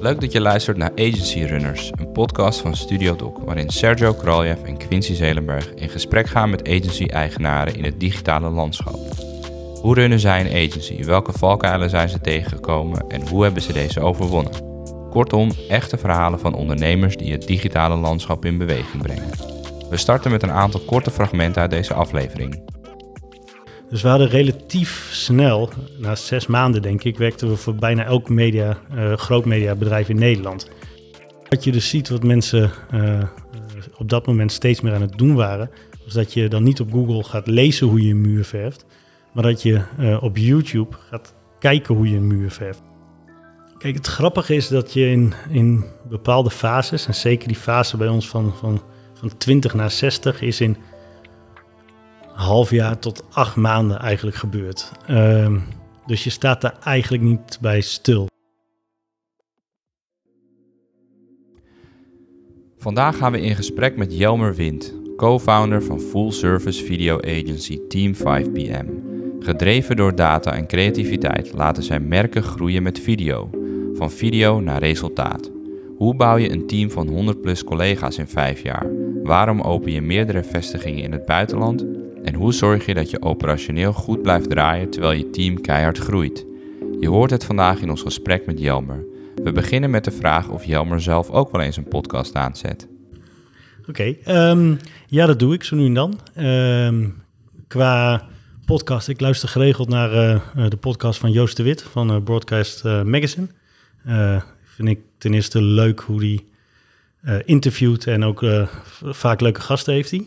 [0.00, 4.62] Leuk dat je luistert naar Agency Runners, een podcast van Studio Doc, waarin Sergio Kraljev
[4.62, 8.98] en Quincy Zelenberg in gesprek gaan met agency-eigenaren in het digitale landschap.
[9.80, 11.04] Hoe runnen zij een agency?
[11.04, 14.52] Welke valkuilen zijn ze tegengekomen en hoe hebben ze deze overwonnen?
[15.10, 19.30] Kortom, echte verhalen van ondernemers die het digitale landschap in beweging brengen.
[19.90, 22.62] We starten met een aantal korte fragmenten uit deze aflevering.
[23.90, 28.28] Dus we hadden relatief snel, na zes maanden denk ik, werkten we voor bijna elk
[28.28, 30.70] media, uh, groot mediabedrijf in Nederland.
[31.48, 33.22] Wat je dus ziet wat mensen uh,
[33.96, 35.70] op dat moment steeds meer aan het doen waren,
[36.04, 38.84] was dat je dan niet op Google gaat lezen hoe je een muur verft,
[39.32, 42.82] maar dat je uh, op YouTube gaat kijken hoe je een muur verft.
[43.78, 48.08] Kijk, het grappige is dat je in, in bepaalde fases, en zeker die fase bij
[48.08, 48.82] ons van, van,
[49.14, 50.76] van 20 naar 60, is in
[52.40, 54.90] half jaar tot acht maanden eigenlijk gebeurt.
[55.10, 55.56] Uh,
[56.06, 58.28] dus je staat daar eigenlijk niet bij stil.
[62.78, 68.14] Vandaag gaan we in gesprek met Jelmer Wind, co-founder van full service video agency Team
[68.14, 68.86] 5PM.
[69.40, 73.50] Gedreven door data en creativiteit laten zij merken groeien met video,
[73.94, 75.50] van video naar resultaat.
[75.96, 78.86] Hoe bouw je een team van 100 plus collega's in vijf jaar?
[79.22, 81.99] Waarom open je meerdere vestigingen in het buitenland?
[82.24, 86.46] En hoe zorg je dat je operationeel goed blijft draaien terwijl je team keihard groeit?
[87.00, 89.04] Je hoort het vandaag in ons gesprek met Jelmer.
[89.34, 92.88] We beginnen met de vraag of Jelmer zelf ook wel eens een podcast aanzet.
[93.88, 94.74] Oké, ehm,
[95.06, 96.20] ja, dat doe ik zo nu en dan.
[96.34, 97.08] Ehm,
[97.68, 98.26] qua
[98.64, 102.84] podcast, ik luister geregeld naar uh, de podcast van Joost de Wit van uh, Broadcast
[102.84, 103.46] uh, Magazine.
[104.64, 106.48] vind ik ten eerste leuk hoe die
[107.44, 108.44] interviewt en ook
[109.02, 110.26] vaak leuke gasten heeft hij.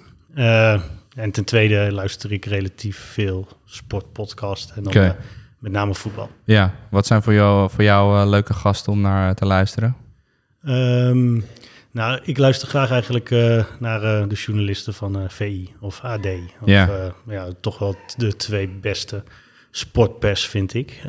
[1.15, 5.15] En ten tweede luister ik relatief veel sportpodcast en dan okay.
[5.59, 6.29] met name voetbal.
[6.43, 9.95] Ja, wat zijn voor jou, voor jou uh, leuke gasten om naar te luisteren?
[10.65, 11.45] Um,
[11.91, 16.25] nou, ik luister graag eigenlijk uh, naar uh, de journalisten van VI of AD.
[16.61, 17.13] Of, ja.
[17.27, 19.23] ja, toch wel de twee beste
[19.71, 21.01] sportpers, vind ik.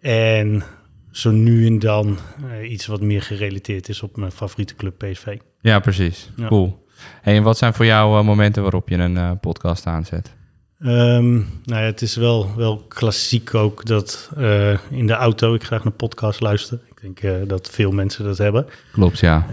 [0.00, 0.62] en
[1.10, 2.18] zo nu en dan
[2.62, 5.38] iets wat meer gerelateerd is op mijn favoriete club PSV.
[5.60, 6.30] Ja, precies.
[6.36, 6.46] Ja.
[6.46, 6.85] Cool.
[7.22, 10.34] Hey, en wat zijn voor jou uh, momenten waarop je een uh, podcast aanzet?
[10.78, 11.34] Um,
[11.64, 15.84] nou ja, het is wel, wel klassiek ook dat uh, in de auto ik graag
[15.84, 16.78] naar podcast luister.
[16.94, 18.66] Ik denk dat veel mensen dat hebben.
[18.92, 19.46] Klopt, ja.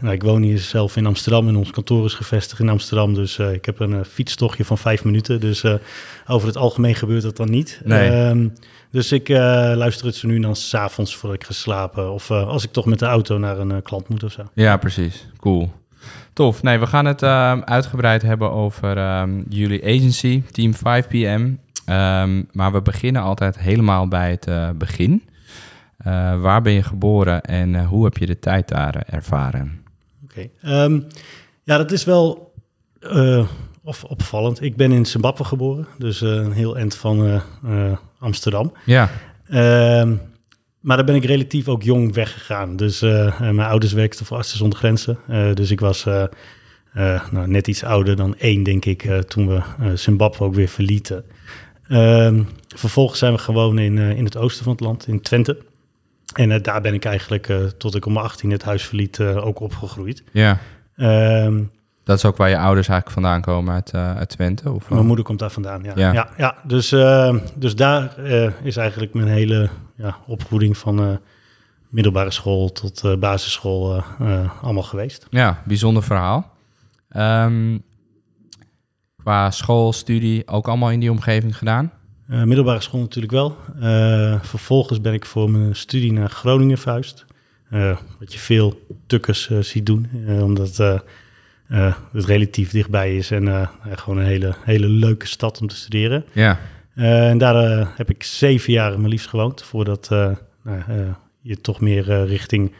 [0.00, 3.14] nou, ik woon hier zelf in Amsterdam en ons kantoor is gevestigd in Amsterdam.
[3.14, 5.40] Dus ik heb een fietstochtje van vijf minuten.
[5.40, 5.64] Dus
[6.26, 7.80] over het algemeen gebeurt dat dan niet.
[7.84, 8.10] Nee.
[8.10, 8.52] Um,
[8.90, 12.12] dus ik luister het zo nu en dan s'avonds voordat ik ga slapen.
[12.12, 14.42] Of als ik toch met de auto naar een klant moet of zo.
[14.54, 15.26] Ja, precies.
[15.40, 15.72] Cool.
[16.36, 16.62] Tof.
[16.62, 21.40] Nee, we gaan het uh, uitgebreid hebben over um, jullie agency, Team 5PM.
[21.90, 25.22] Um, maar we beginnen altijd helemaal bij het uh, begin.
[26.06, 29.84] Uh, waar ben je geboren en hoe heb je de tijd daar ervaren?
[30.24, 30.48] Oké.
[30.62, 30.84] Okay.
[30.84, 31.06] Um,
[31.62, 32.54] ja, dat is wel
[33.82, 34.62] of opvallend.
[34.62, 37.40] Ik ben in Zimbabwe geboren, dus een heel eind van
[38.18, 38.72] Amsterdam.
[38.84, 39.10] Ja.
[40.86, 42.76] Maar daar ben ik relatief ook jong weggegaan.
[42.76, 45.18] Dus uh, mijn ouders werkten voor Artsen zonder Grenzen.
[45.30, 46.24] Uh, dus ik was uh,
[47.30, 49.62] nou, net iets ouder dan één, denk ik, toen we
[49.94, 51.24] Zimbabwe ook weer verlieten.
[51.88, 55.58] Ehm, vervolgens zijn we gewoon in, in het oosten van het land, in Twente.
[56.34, 60.22] En daar ben ik eigenlijk, tot ik om mijn 18 het huis verliet, ook opgegroeid.
[60.32, 60.58] Ja.
[60.96, 61.70] Um,
[62.04, 64.72] dat is ook waar je ouders eigenlijk vandaan komen uit, uit Twente?
[64.72, 65.92] Of mijn moeder komt daar vandaan, ja.
[65.94, 66.56] Ja, ja, ja.
[66.64, 71.16] Dus, uh, dus daar uh, is eigenlijk mijn hele ja, opvoeding van uh,
[71.88, 74.02] middelbare school tot basisschool
[74.62, 75.26] allemaal geweest.
[75.30, 76.54] Ja, bijzonder verhaal.
[77.16, 77.82] Um,
[79.22, 81.92] qua school, studie, ook allemaal in die omgeving gedaan?
[82.26, 83.56] middelbare school natuurlijk wel.
[84.42, 87.24] vervolgens ben ik voor mijn studie naar Groningen verhuisd.
[88.18, 90.08] wat je veel tukkers ziet doen,
[90.42, 91.02] omdat het
[92.12, 96.24] relatief dichtbij is en gewoon een hele, hele leuke stad om te studeren.
[96.32, 96.58] Ja.
[96.96, 100.08] Uh, en daar heb ik zeven jaar mijn liefst gewoond, voordat
[100.62, 102.72] nou, je toch meer richting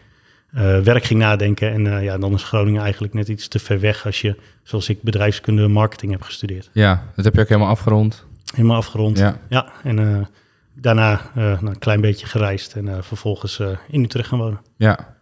[0.83, 1.73] werk ging nadenken.
[1.73, 5.03] En ja, dan is Groningen eigenlijk net iets te ver weg als je, zoals ik,
[5.03, 6.71] bedrijfskunde en marketing heb gestudeerd.
[6.73, 8.27] Ja, dat heb je ook helemaal afgerond?
[8.55, 9.39] Helemaal afgerond, ja.
[9.49, 10.29] ja en
[10.75, 14.61] daarna nou, een klein beetje gereisd en vervolgens in Utrecht gaan wonen.
[14.77, 15.17] Ja,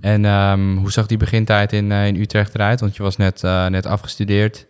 [0.00, 2.80] en um, hoe zag die begintijd in, in Utrecht eruit?
[2.80, 4.66] Want je was net, net afgestudeerd.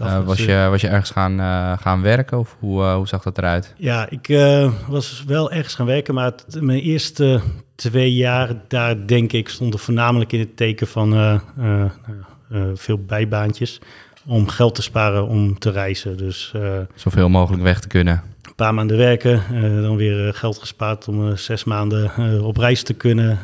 [0.00, 1.38] Uh, was, je, was je ergens gaan,
[1.78, 3.74] gaan werken of hoe, hoe zag dat eruit?
[3.76, 4.26] Ja, ik
[4.88, 7.40] was wel ergens gaan werken, maar mijn eerste
[7.74, 11.40] twee jaar daar denk ik stonden voornamelijk in het teken van
[12.74, 13.80] veel bijbaantjes
[14.26, 16.16] om geld te sparen om te reizen.
[16.16, 16.54] Dus,
[16.94, 18.22] Zoveel mogelijk weg te kunnen.
[18.42, 19.42] Een paar maanden werken,
[19.82, 23.38] dan weer geld gespaard om zes maanden op reis te kunnen.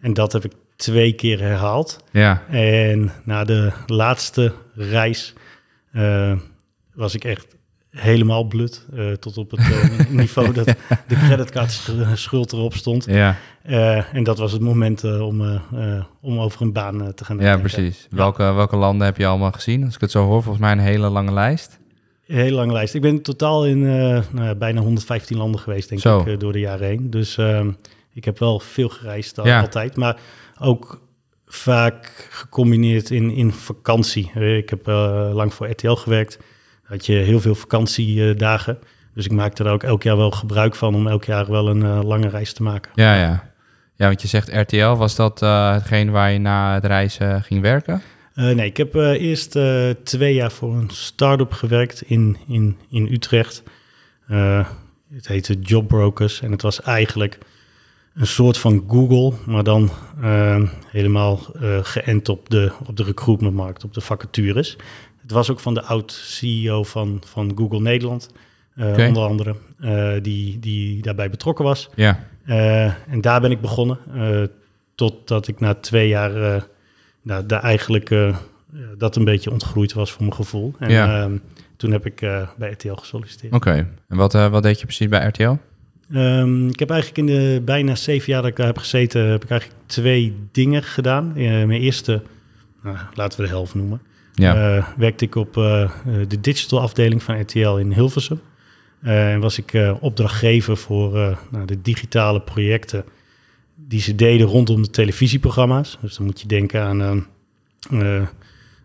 [0.00, 2.04] en dat heb ik twee keer herhaald.
[2.12, 2.42] Ja.
[2.50, 5.34] En na de laatste reis
[6.94, 7.56] was ik echt
[7.90, 8.86] helemaal blut.
[8.94, 10.66] Uh, tot op het uh, niveau dat
[11.06, 13.04] de creditcardschuld erop stond.
[13.04, 13.36] Ja.
[14.12, 15.60] En dat was het moment om,
[16.20, 18.06] om over een baan te gaan Ja, precies.
[18.10, 19.84] Welke, welke landen heb je allemaal gezien?
[19.84, 21.78] Als ik het zo hoor, volgens mij een hele lange lijst.
[22.26, 22.94] Een hele lange lijst.
[22.94, 23.80] Ik ben totaal in
[24.30, 26.24] nou, bijna 115 landen geweest, denk zo.
[26.26, 27.10] ik, door de jaren heen.
[27.10, 27.70] Dus ehm,
[28.12, 29.60] ik heb wel veel gereisd ja.
[29.60, 29.96] altijd.
[29.96, 30.16] Maar
[30.60, 31.00] ook
[31.46, 34.30] vaak gecombineerd in, in vakantie.
[34.32, 34.86] Ik heb
[35.32, 36.38] lang voor RTL gewerkt
[36.90, 38.78] had je heel veel vakantiedagen.
[39.14, 41.82] Dus ik maakte er ook elk jaar wel gebruik van om elk jaar wel een
[41.82, 42.90] uh, lange reis te maken.
[42.94, 43.48] Ja, ja.
[43.94, 47.60] Ja, want je zegt RTL, was dat uh, hetgeen waar je na het reizen ging
[47.60, 48.02] werken?
[48.34, 49.58] Nee, ik heb eerst
[50.04, 53.62] twee jaar voor een start-up gewerkt in, in, in Utrecht.
[55.12, 57.38] het heette Jobbrokers en het was eigenlijk
[58.14, 59.90] een soort van Google, maar dan
[60.86, 61.40] helemaal
[61.82, 64.76] geënt op de, op de recruitmentmarkt, op de vacatures.
[65.30, 68.28] Het was ook van de oud-CEO van, van Google Nederland,
[68.76, 71.88] uh, onder andere, uh, die, die daarbij betrokken was.
[71.94, 72.24] Ja.
[72.46, 73.98] Uh, en daar ben ik begonnen,
[74.94, 76.66] totdat ik na twee jaar
[77.22, 78.14] nou, daar eigenlijk
[78.98, 80.74] dat een beetje ontgroeid was voor mijn gevoel.
[80.78, 81.22] En ja.
[81.22, 81.36] Ehm,
[81.76, 82.20] toen heb ik
[82.56, 83.52] bij RTL gesolliciteerd.
[83.52, 85.56] Oké, en wat, wat deed je precies bij RTL?
[86.12, 89.26] Um, ehm, ik heb eigenlijk in de bijna zeven jaar dat ik daar heb gezeten,
[89.26, 91.32] heb ik eigenlijk twee dingen gedaan.
[91.34, 92.22] mijn eerste,
[92.82, 94.00] nou, laten we de helft noemen.
[94.34, 94.76] Ja.
[94.76, 95.90] Uh, werkte ik op uh,
[96.28, 98.40] de digital afdeling van RTL in Hilversum.
[99.00, 103.04] En was ik opdrachtgever voor nou, de digitale projecten
[103.76, 105.98] die ze deden rondom de televisieprogramma's.
[106.00, 107.26] Dus dan moet je denken aan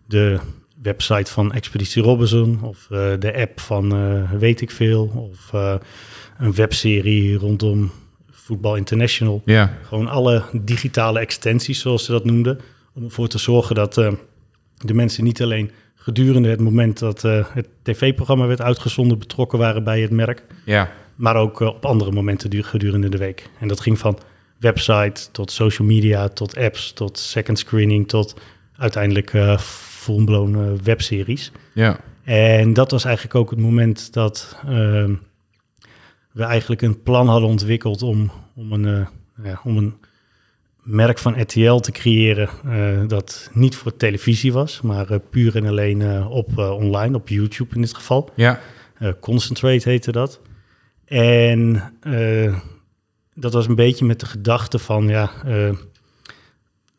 [0.06, 0.38] de
[0.82, 2.86] website van Expeditie Robinson of
[3.18, 5.52] de app van Weet ik Veel of
[6.38, 7.90] een webserie rondom
[8.30, 9.42] Voetbal International.
[9.44, 9.78] Ja.
[9.82, 12.60] Gewoon alle digitale extensies, zoals ze dat noemden,
[12.94, 15.70] om ervoor te zorgen dat de mensen niet alleen
[16.06, 20.90] gedurende het moment dat uh, het tv-programma werd uitgezonden betrokken waren bij het merk, ja.
[21.14, 23.48] maar ook uh, op andere momenten gedurende de week.
[23.60, 24.18] En dat ging van
[24.58, 28.36] website tot social media, tot apps, tot second screening, tot
[28.76, 31.52] uiteindelijk uh, full-blown webseries.
[31.74, 32.00] Ja.
[32.24, 35.14] En dat was eigenlijk ook het moment dat ehm,
[36.36, 39.06] we eigenlijk een plan hadden ontwikkeld om, om, een,
[39.42, 39.94] ja, om een
[40.82, 45.66] merk van RTL te creëren uh, dat niet voor televisie was, maar uh, puur en
[45.66, 48.30] alleen op online, op YouTube in dit geval.
[48.34, 48.60] Ja.
[49.20, 50.40] Concentrate heette dat.
[51.04, 51.82] En
[53.34, 55.30] dat was een beetje met de gedachte van, ja,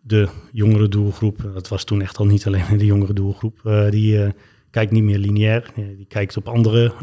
[0.02, 4.34] de jongere doelgroep, dat was toen echt al niet alleen de jongere doelgroep, die
[4.72, 6.94] kijkt niet meer lineair, die kijkt op andere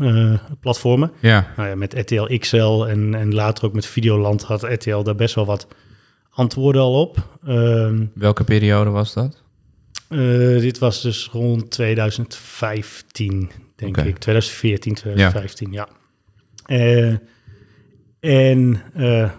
[0.60, 1.12] platformen.
[1.20, 1.52] Ja.
[1.56, 5.34] Nou ja, met RTL XL en, en later ook met Videoland had RTL daar best
[5.34, 5.66] wel wat
[6.30, 7.38] antwoorden al op.
[7.46, 9.42] Ehm, Welke periode was dat?
[10.08, 14.18] Uh, dit was dus rond 2015, denk ik.
[14.18, 15.88] 2014, 2015, ja.
[16.66, 16.76] ja.
[16.76, 17.16] Uh,
[18.20, 18.82] en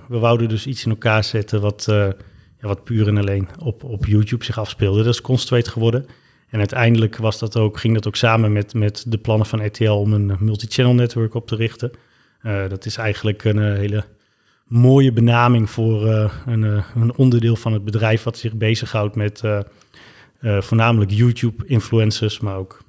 [0.07, 2.13] we wouden dus iets in elkaar zetten wat, ja,
[2.60, 5.04] wat puur en alleen op, op YouTube zich afspeelde.
[5.04, 6.06] Dat is Concentrate geworden.
[6.50, 9.92] En uiteindelijk was dat ook, ging dat ook samen met, met de plannen van RTL
[9.92, 11.92] om een multi-channel network op te richten.
[12.42, 14.03] dat is eigenlijk een hele
[14.66, 16.64] mooie benaming voor uh, een,
[16.95, 19.42] een, onderdeel van het bedrijf wat zich bezighoudt met
[20.42, 22.83] voornamelijk YouTube-influencers, maar ook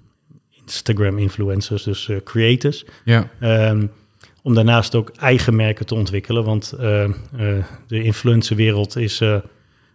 [0.50, 2.84] Instagram-influencers, dus creators.
[3.04, 3.30] Ja.
[3.70, 3.90] Um,
[4.42, 6.74] om daarnaast ook eigen merken te ontwikkelen, want
[7.86, 9.22] de influencerwereld is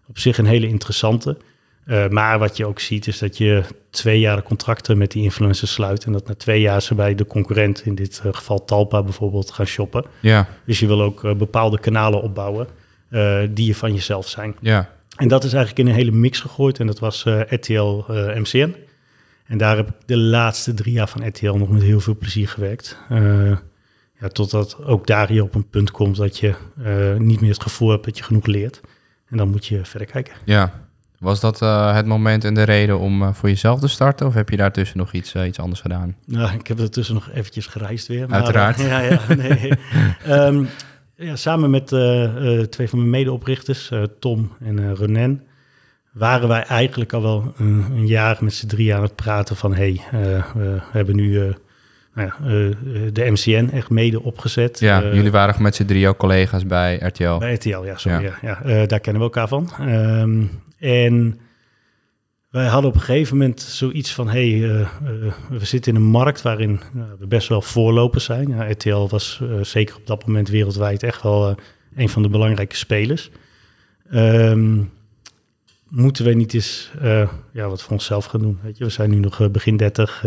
[0.07, 1.37] op zich een hele interessante.
[1.85, 5.73] Uh, maar wat je ook ziet is dat je twee jaar contracten met die influencers
[5.73, 6.05] sluit.
[6.05, 9.51] En dat na twee jaar ze bij de concurrent, in dit uh, geval Talpa bijvoorbeeld,
[9.51, 10.05] gaan shoppen.
[10.19, 10.47] Ja.
[10.65, 12.67] Dus je wil ook uh, bepaalde kanalen opbouwen
[13.49, 14.55] die je van jezelf zijn.
[14.59, 14.89] Ja.
[15.15, 16.79] En dat is eigenlijk in een hele mix gegooid.
[16.79, 18.03] En dat was RTL
[18.35, 18.75] MCN.
[19.45, 22.47] En daar heb ik de laatste drie jaar van RTL nog met heel veel plezier
[22.47, 22.97] gewerkt.
[24.19, 26.53] ja, totdat ook daar je op een punt komt dat je
[27.17, 28.81] niet meer het gevoel hebt dat je genoeg leert.
[29.29, 30.33] En dan moet je verder kijken.
[30.45, 30.80] Ja,
[31.21, 34.27] was dat uh, het moment en de reden om uh, voor jezelf te starten?
[34.27, 36.15] Of heb je daartussen nog iets, uh, iets anders gedaan?
[36.25, 38.27] Nou, ik heb ertussen nog eventjes gereisd weer.
[38.29, 38.79] Maar, Uiteraard.
[38.89, 39.71] ja, ja, nee.
[40.27, 40.69] um,
[41.27, 41.87] ja, samen met
[42.71, 45.41] twee van mijn medeoprichters, Tom en Renan,
[46.11, 49.73] waren wij eigenlijk al wel een, een jaar met z'n drie aan het praten van...
[49.73, 51.53] hé, hey, we hebben nu
[52.13, 52.45] nou ja,
[53.11, 54.79] de MCN echt mede opgezet.
[54.79, 57.37] Ja, jullie waren met z'n drie ook collega's bij RTL.
[57.37, 58.23] Bij RTL, ja, sorry.
[58.23, 58.33] Ja.
[58.41, 59.69] ja, ja daar kennen we elkaar van.
[59.89, 60.49] Um,
[60.81, 61.39] en
[62.51, 64.87] Wij hadden op een gegeven moment zoiets van: hé, hey, uh, uh,
[65.49, 68.49] we zitten in een markt waarin uh, we best wel voorlopers zijn.
[68.49, 71.55] Ja, RTL was zeker op dat moment wereldwijd echt wel
[71.95, 73.29] een van de belangrijke spelers.
[74.13, 74.91] Um,
[75.89, 76.91] moeten we niet eens
[77.53, 78.59] ja, wat voor onszelf gaan doen?
[78.63, 78.83] Weet je?
[78.83, 80.25] We zijn nu nog begin 30.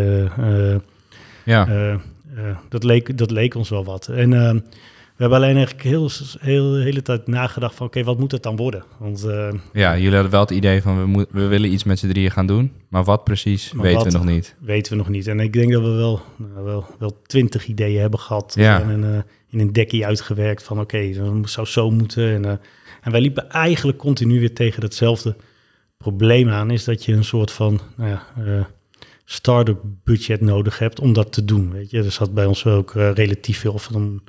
[1.45, 1.99] ja.
[2.69, 4.07] dat, leek, dat leek ons wel wat.
[4.07, 4.59] En ehm,
[5.15, 7.87] we hebben alleen eigenlijk heel, heel de hele tijd nagedacht van...
[7.87, 8.83] oké, wat moet het dan worden?
[8.99, 10.99] Want, uh, ja, jullie hadden wel het idee van...
[10.99, 12.71] we, moet, we willen iets met z'n drieën gaan doen.
[12.89, 14.55] Maar wat precies, maar weten wat, we nog niet.
[14.59, 15.27] Weten we nog niet.
[15.27, 18.53] En ik denk dat we wel, nou, wel, wel twintig ideeën hebben gehad.
[18.57, 18.81] Ja.
[18.81, 19.17] En uh,
[19.49, 20.79] in een dekkie uitgewerkt van...
[20.79, 22.33] oké, okay, dat zou zo moeten.
[22.33, 22.51] En, uh,
[23.01, 25.35] en wij liepen eigenlijk continu weer tegen hetzelfde
[25.97, 26.71] probleem aan...
[26.71, 27.79] is dat je een soort van...
[27.97, 28.67] Nou ja,
[29.25, 31.71] start-up budget nodig hebt om dat te doen.
[31.71, 34.21] Weet je, er zat bij ons ook relatief veel van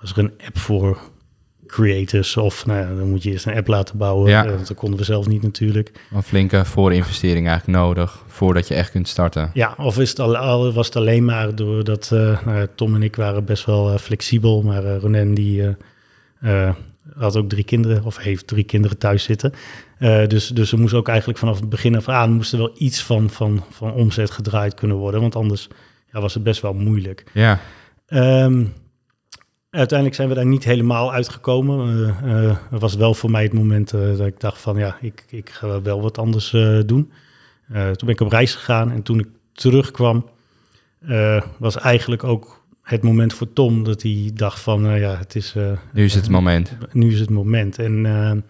[0.00, 0.98] was er een app voor
[1.66, 4.30] creators of nou ja, dan moet je eerst een app laten bouwen.
[4.30, 4.42] Ja.
[4.42, 5.92] dat konden we zelf niet natuurlijk.
[6.12, 9.50] Een flinke voorinvestering eigenlijk nodig voordat je echt kunt starten.
[9.54, 13.16] Ja, of is het al, was het alleen maar doordat uh, nou, Tom en ik
[13.16, 15.76] waren best wel uh, flexibel, maar uh, die
[17.16, 19.52] had ook drie kinderen of heeft drie kinderen thuis zitten.
[20.26, 23.02] dus, dus er moest ook eigenlijk vanaf het begin af aan moest er wel iets
[23.02, 25.68] van, van, van omzet gedraaid kunnen worden, want anders
[26.12, 27.24] ja, was het best wel moeilijk.
[27.32, 27.60] Ja.
[28.08, 28.72] Um,
[29.70, 31.96] Uiteindelijk zijn we daar niet helemaal uitgekomen.
[32.24, 35.24] Uh, uh, was wel voor mij het moment uh, dat ik dacht van ja, ik,
[35.28, 36.50] ik ga wel wat anders
[36.86, 37.10] doen.
[37.72, 40.28] toen ben ik op reis gegaan en toen ik terugkwam,
[41.58, 45.54] was eigenlijk ook het moment voor Tom dat hij dacht van ja, het is...
[45.92, 46.76] nu is het moment.
[46.92, 47.78] Nu is het moment.
[47.78, 48.44] En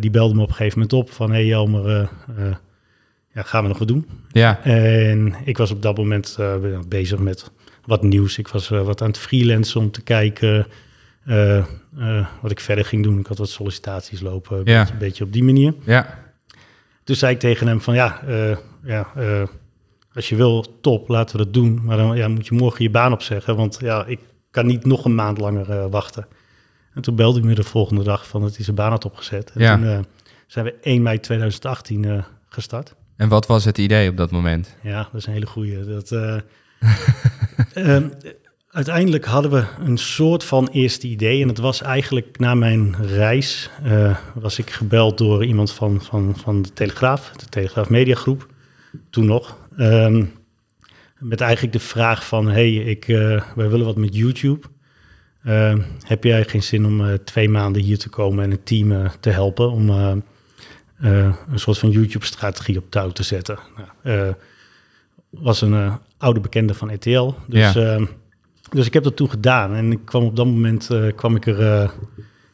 [0.00, 2.10] die belde me op een gegeven moment op van hé hey, Jelmer,
[3.34, 4.08] ja, gaan we nog wat doen?
[4.28, 4.62] Ja.
[4.62, 6.38] En ik was op dat moment
[6.88, 7.50] bezig met
[7.90, 8.38] wat nieuws.
[8.38, 10.66] Ik was uh, wat aan het freelancen om te kijken
[11.26, 11.64] uh,
[11.98, 13.18] uh, wat ik verder ging doen.
[13.18, 14.78] Ik had wat sollicitaties lopen, een, ja.
[14.78, 15.74] beetje, een beetje, op die manier.
[15.84, 16.18] Ja.
[17.04, 18.20] Toen zei ik tegen hem van ja,
[18.84, 19.12] ja
[20.14, 21.80] als je wil, top, laten we dat doen.
[21.84, 24.20] Maar dan ja, moet je morgen je baan opzeggen, want ja, ik
[24.50, 26.26] kan niet nog een maand langer wachten.
[26.94, 29.50] En toen belde hij me de volgende dag van dat hij zijn baan had opgezet.
[29.54, 29.76] En ja.
[29.76, 30.06] toen
[30.46, 32.94] zijn we 1 mei 2018 gestart.
[33.16, 34.76] En wat was het idee op dat moment?
[34.82, 35.86] Ja, dat is een hele goede.
[35.86, 36.12] Dat,
[37.76, 38.12] um,
[38.70, 41.42] uiteindelijk hadden we een soort van eerste idee.
[41.42, 46.36] En het was eigenlijk na mijn reis, uh, was ik gebeld door iemand van, van,
[46.36, 48.46] van de Telegraaf, de Telegraaf Mediagroep,
[49.10, 49.56] toen nog.
[49.78, 50.32] Um,
[51.20, 54.66] met eigenlijk de vraag van, hey, ik, uh, wij willen wat met YouTube.
[55.44, 55.74] Uh,
[56.06, 59.30] heb jij geen zin om uh, twee maanden hier te komen en een team te
[59.30, 63.58] helpen om een soort van YouTube-strategie op touw te zetten?
[64.02, 64.34] Nou,
[65.30, 67.30] was een oude bekende van ETL.
[67.46, 67.98] Dus, ja.
[67.98, 68.06] uh,
[68.70, 69.74] dus ik heb dat toen gedaan.
[69.74, 71.90] En ik kwam op dat moment uh, kwam ik er uh,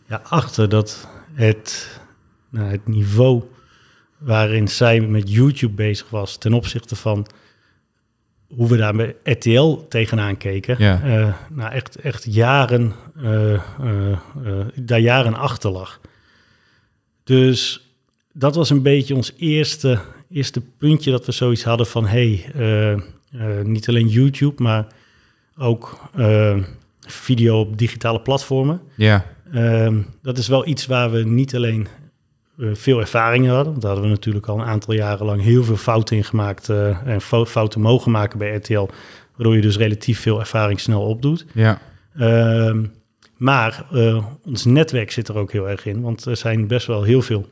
[0.09, 2.01] ja, achter dat het,
[2.49, 3.43] nou, het niveau
[4.19, 7.27] waarin zij met YouTube bezig was ten opzichte van
[8.55, 11.03] hoe we daar met RTL tegenaan keken, ja.
[11.05, 12.93] uh, nou echt, echt jaren,
[14.75, 16.01] daar jaren achter lag.
[17.25, 17.91] Dus
[18.33, 19.99] dat was een beetje ons eerste,
[20.31, 22.45] eerste puntje dat we zoiets hadden van, hey,
[23.63, 24.87] niet alleen YouTube, maar
[25.59, 26.57] ook uh,
[27.07, 28.81] video op digitale platformen.
[28.97, 29.25] Ja.
[29.55, 31.87] Uh, dat is wel iets waar we niet alleen
[32.57, 33.65] uh, veel ervaring hadden.
[33.65, 36.69] Want daar hadden we natuurlijk al een aantal jaren lang heel veel fouten in gemaakt.
[36.69, 38.89] en fouten mogen maken bij RTL.
[39.37, 41.47] Waardoor je dus relatief veel ervaring snel opdoet.
[41.53, 41.81] Ja.
[42.17, 42.85] Ehm,
[43.37, 43.85] maar
[44.45, 46.01] ons netwerk zit er ook heel erg in.
[46.01, 47.49] Want er zijn best wel heel veel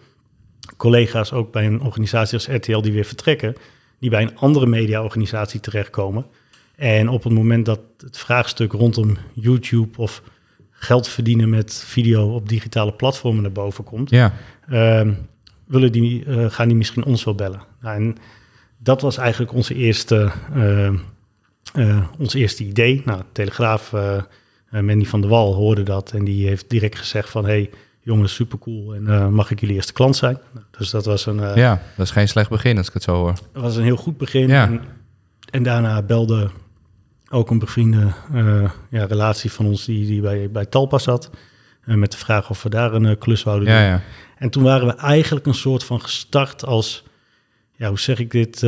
[0.76, 3.54] collega's, ook bij een organisatie als RTL, die weer vertrekken
[3.98, 6.26] die bij een andere mediaorganisatie terechtkomen.
[6.76, 10.22] En op het moment dat het vraagstuk rondom YouTube of
[10.70, 14.32] geld verdienen met video op digitale platformen naar boven komt, ja.
[14.68, 15.08] uh,
[15.66, 17.62] willen die, uh, gaan die misschien ons wel bellen.
[17.80, 18.16] Nou, en
[18.78, 23.02] dat was eigenlijk onze eerste, uh, ons eerste idee.
[23.04, 23.92] Nou, Telegraaf,
[24.70, 27.44] Mandy van der Wal hoorde dat en die heeft direct gezegd van...
[27.44, 27.70] hey,
[28.04, 28.94] jongens, super cool.
[28.94, 30.38] En uh, mag ik jullie eerste klant zijn?
[30.52, 31.38] Nou, dus dat was een.
[31.38, 33.34] Uh, ja, dat is geen slecht begin als ik het zo hoor.
[33.52, 34.48] Dat was een heel goed begin.
[34.48, 34.66] Ja.
[34.66, 34.80] En,
[35.50, 36.50] en, daarna belde
[37.30, 41.30] ook een bevriende uh, ja, relatie van ons die, die bij, bij Talpa zat.
[41.84, 43.88] met de vraag of we daar een klus wouden ja, doen.
[43.88, 44.02] Ja.
[44.38, 47.04] En toen waren we eigenlijk een soort van gestart als.
[47.76, 48.58] Ja, hoe zeg ik dit?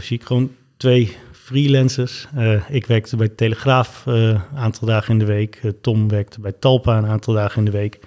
[0.00, 2.28] zie ik gewoon twee freelancers.
[2.68, 5.60] ik werkte bij Telegraaf een aantal dagen in de week.
[5.80, 8.00] Tom werkte bij Talpa een aantal dagen in de week.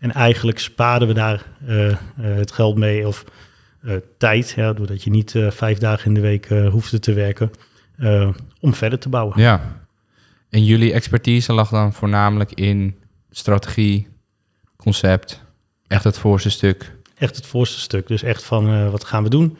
[0.00, 3.24] En eigenlijk spaarden we daar uh, uh, het geld mee of
[3.82, 7.50] uh, tijd, ja, doordat je niet vijf dagen in de week hoefde te werken,
[8.60, 9.40] om verder te bouwen.
[9.40, 9.82] Ja,
[10.50, 12.94] en jullie expertise lag dan voornamelijk in
[13.30, 14.08] strategie,
[14.76, 15.42] concept,
[15.86, 16.92] echt het voorste stuk?
[17.14, 19.56] Echt het voorste stuk, dus echt van wat gaan we doen?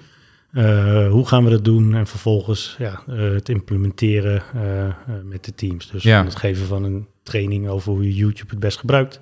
[0.52, 1.94] Eh, hoe gaan we dat doen?
[1.94, 4.94] En vervolgens ja, eh, het implementeren eh, eh,
[5.24, 5.90] met de teams.
[5.90, 6.24] Dus Ja.
[6.24, 9.20] het geven van een training over hoe je YouTube het best gebruikt.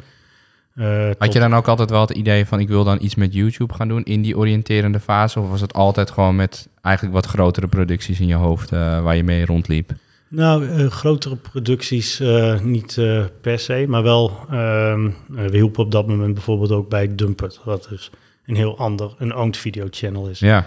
[0.78, 3.14] Eh, Had tot- je dan ook altijd wel het idee van ik wil dan iets
[3.14, 5.40] met YouTube gaan doen in die oriënterende fase?
[5.40, 9.16] Of was het altijd gewoon met eigenlijk wat grotere producties in je hoofd eh, waar
[9.16, 9.92] je mee rondliep?
[10.28, 12.22] Nou, eh, grotere producties
[12.62, 12.98] niet
[13.40, 14.38] per se, maar wel.
[14.50, 18.10] ehm, eh, we hielpen op dat moment bijvoorbeeld ook bij Dumpert, wat dus
[18.46, 20.38] een heel ander, een owned video channel is.
[20.38, 20.64] Ja,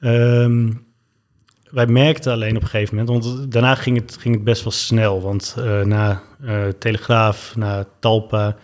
[0.00, 0.70] Ehm,
[1.70, 4.72] wij merkten alleen op een gegeven moment, want daarna ging het, ging het best wel
[4.72, 5.22] snel.
[5.22, 6.22] Want na
[6.78, 8.56] Telegraaf, na Talpa,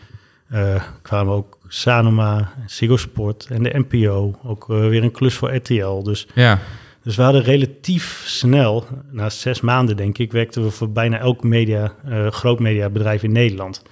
[0.52, 4.38] eh, kwamen ook Sanoma, Ziggo Sport en de NPO.
[4.44, 6.02] Ook eh, weer een klus voor RTL.
[6.02, 6.58] Dus, ja,
[7.02, 11.42] dus we hadden relatief snel, na zes maanden denk ik, werkten we voor bijna elk
[11.42, 13.82] media, eh, groot mediabedrijf in Nederland.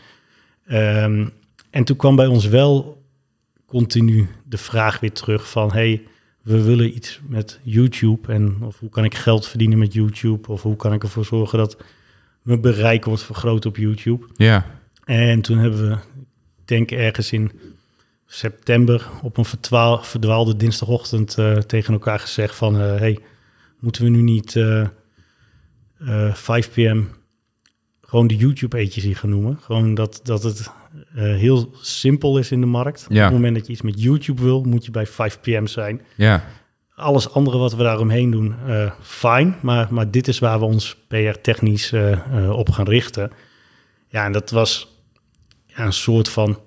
[0.67, 1.27] Ehm,
[1.71, 3.03] en toen kwam bij ons wel
[3.67, 5.73] continu de vraag weer terug van...
[5.73, 6.03] hey,
[6.43, 10.49] we willen iets met YouTube en of hoe kan ik geld verdienen met YouTube...
[10.49, 11.77] of hoe kan ik ervoor zorgen dat
[12.43, 14.27] mijn bereik wordt vergroot op YouTube.
[14.37, 14.67] ja,
[15.05, 15.97] En toen hebben we,
[16.71, 17.51] denk ergens in
[18.27, 19.07] september...
[19.23, 22.81] op een verdwaal- verdwaalde dinsdagochtend eh, tegen elkaar gezegd van...
[22.81, 23.19] eh, hey,
[23.79, 24.81] moeten we nu niet eh,
[25.99, 27.03] eh, 5 pm
[28.01, 29.59] gewoon de YouTube-agency gaan noemen?
[29.61, 30.71] Gewoon dat, dat het
[31.15, 33.07] heel simpel is in de markt.
[33.09, 33.17] Ja.
[33.17, 36.01] Op het moment dat je iets met YouTube wil, moet je bij 5 pm zijn.
[36.17, 36.45] ja,
[36.95, 39.57] Alles andere wat we daaromheen doen, eh fijn.
[39.63, 41.93] Maar, maar dit is waar we ons PR-technisch
[42.51, 43.31] op gaan richten.
[44.09, 45.00] Ja, en dat was
[45.81, 46.59] ja, een soort van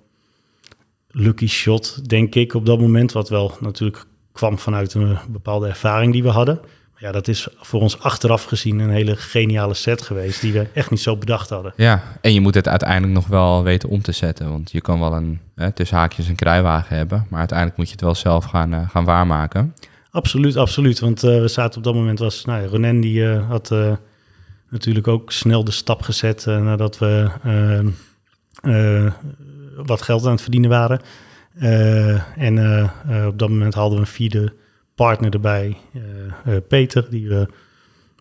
[1.08, 3.12] lucky shot, denk ik, op dat moment.
[3.12, 6.60] Wat wel natuurlijk kwam vanuit een bepaalde ervaring die we hadden.
[6.93, 10.41] Maar ja, dat is voor ons achteraf gezien een hele geniale set geweest...
[10.41, 11.74] die we echt niet zo bedacht hadden.
[11.75, 12.03] ja.
[12.22, 14.50] En je moet het uiteindelijk nog wel weten om te zetten.
[14.50, 17.25] Want je kan wel een, hè, tussen haakjes een kruiwagen hebben.
[17.29, 19.75] Maar uiteindelijk moet je het wel zelf gaan, eh, gaan waarmaken.
[20.12, 21.00] Absoluut, absoluut.
[21.00, 23.75] Want eh, we zaten op dat moment was, nou ja, Ronen die eh, had
[24.70, 27.29] natuurlijk ook snel de stap gezet nadat we
[29.86, 31.00] wat geld aan het verdienen waren.
[31.60, 34.54] Eh, en eh, eh, op dat moment hadden we een vierde
[34.96, 37.48] partner erbij, eh, eh, Peter, die we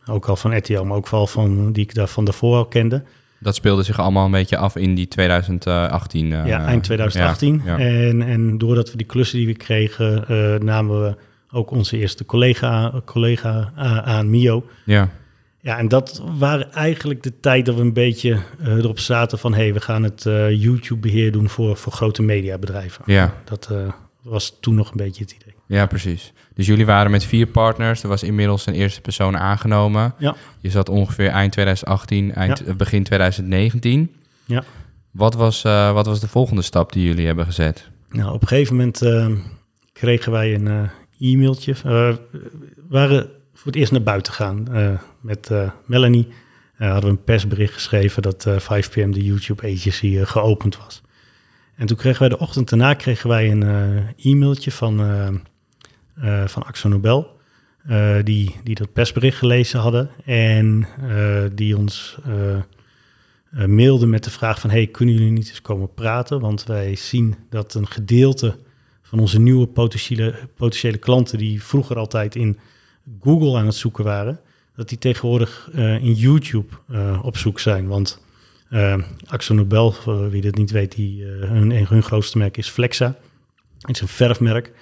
[0.07, 3.03] ook al van RTL, maar ook wel van die ik daar van daarvoor al kende.
[3.41, 6.33] Dat speelde zich allemaal een beetje af in die 2018.
[6.33, 7.63] eh, ja, eind 2018.
[7.65, 7.85] ja, ja.
[8.09, 11.17] En, en doordat we die klussen die we kregen, eh, namen we
[11.51, 13.73] ook onze eerste collega, collega
[14.05, 14.67] aan, Mio.
[14.85, 15.09] ja,
[15.63, 19.55] Ja, en dat waren eigenlijk de tijd dat we een beetje eh, erop zaten van...
[19.55, 23.05] hé, hey, we gaan het eh, YouTube-beheer doen voor, voor grote mediabedrijven.
[23.07, 25.55] ja, Dat eh, was toen nog een beetje het idee.
[25.67, 26.33] ja, precies.
[26.55, 28.03] Dus jullie waren met vier partners.
[28.03, 30.15] Er was inmiddels een eerste persoon aangenomen.
[30.19, 30.35] Ja.
[30.59, 34.15] Je zat ongeveer eind 2018, eind, begin 2019.
[34.45, 34.65] Ja.
[35.11, 37.91] Wat was, wat was de volgende stap die jullie hebben gezet?
[38.09, 38.99] Nou, op een gegeven moment
[39.93, 41.75] kregen wij een e-mailtje.
[42.89, 43.31] Waren
[43.63, 46.29] voor het eerst naar buiten gaan eh, met eh, Melanie.
[46.77, 51.03] Eh, hadden we een persbericht geschreven dat eh 5pm de YouTube agency geopend was.
[51.75, 53.63] En toen kregen wij de ochtend daarna kregen wij een
[54.17, 54.97] e-mailtje van,
[56.47, 57.41] van Axel Nobel.
[58.23, 60.11] die, die dat persbericht gelezen hadden.
[60.25, 60.87] En
[61.55, 62.57] die ons eh,
[63.53, 64.71] eh, mailde met de vraag van...
[64.71, 66.41] hey, kunnen jullie niet eens komen praten?
[66.41, 68.59] Want wij zien dat een gedeelte
[69.03, 71.39] van onze nieuwe potentiële, potentiële klanten...
[71.39, 72.59] die vroeger altijd in
[73.21, 74.41] Google aan het zoeken waren...
[74.77, 77.87] dat die tegenwoordig eh, in YouTube eh, op zoek zijn.
[77.89, 78.25] Want
[78.69, 79.95] eh Axel Nobel,
[80.31, 80.95] wie dit niet weet...
[80.95, 83.17] Die, hun, hun grootste merk is Flexa.
[83.79, 84.73] Het is een verfmerk.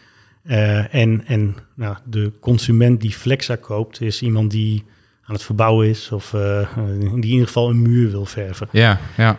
[0.90, 4.00] En en nou, de consument die Flexa koopt...
[4.00, 4.84] is iemand die
[5.22, 6.12] aan het verbouwen is...
[6.12, 6.30] of
[6.98, 8.68] die in ieder geval een muur wil verven.
[8.72, 9.38] Ja, ja,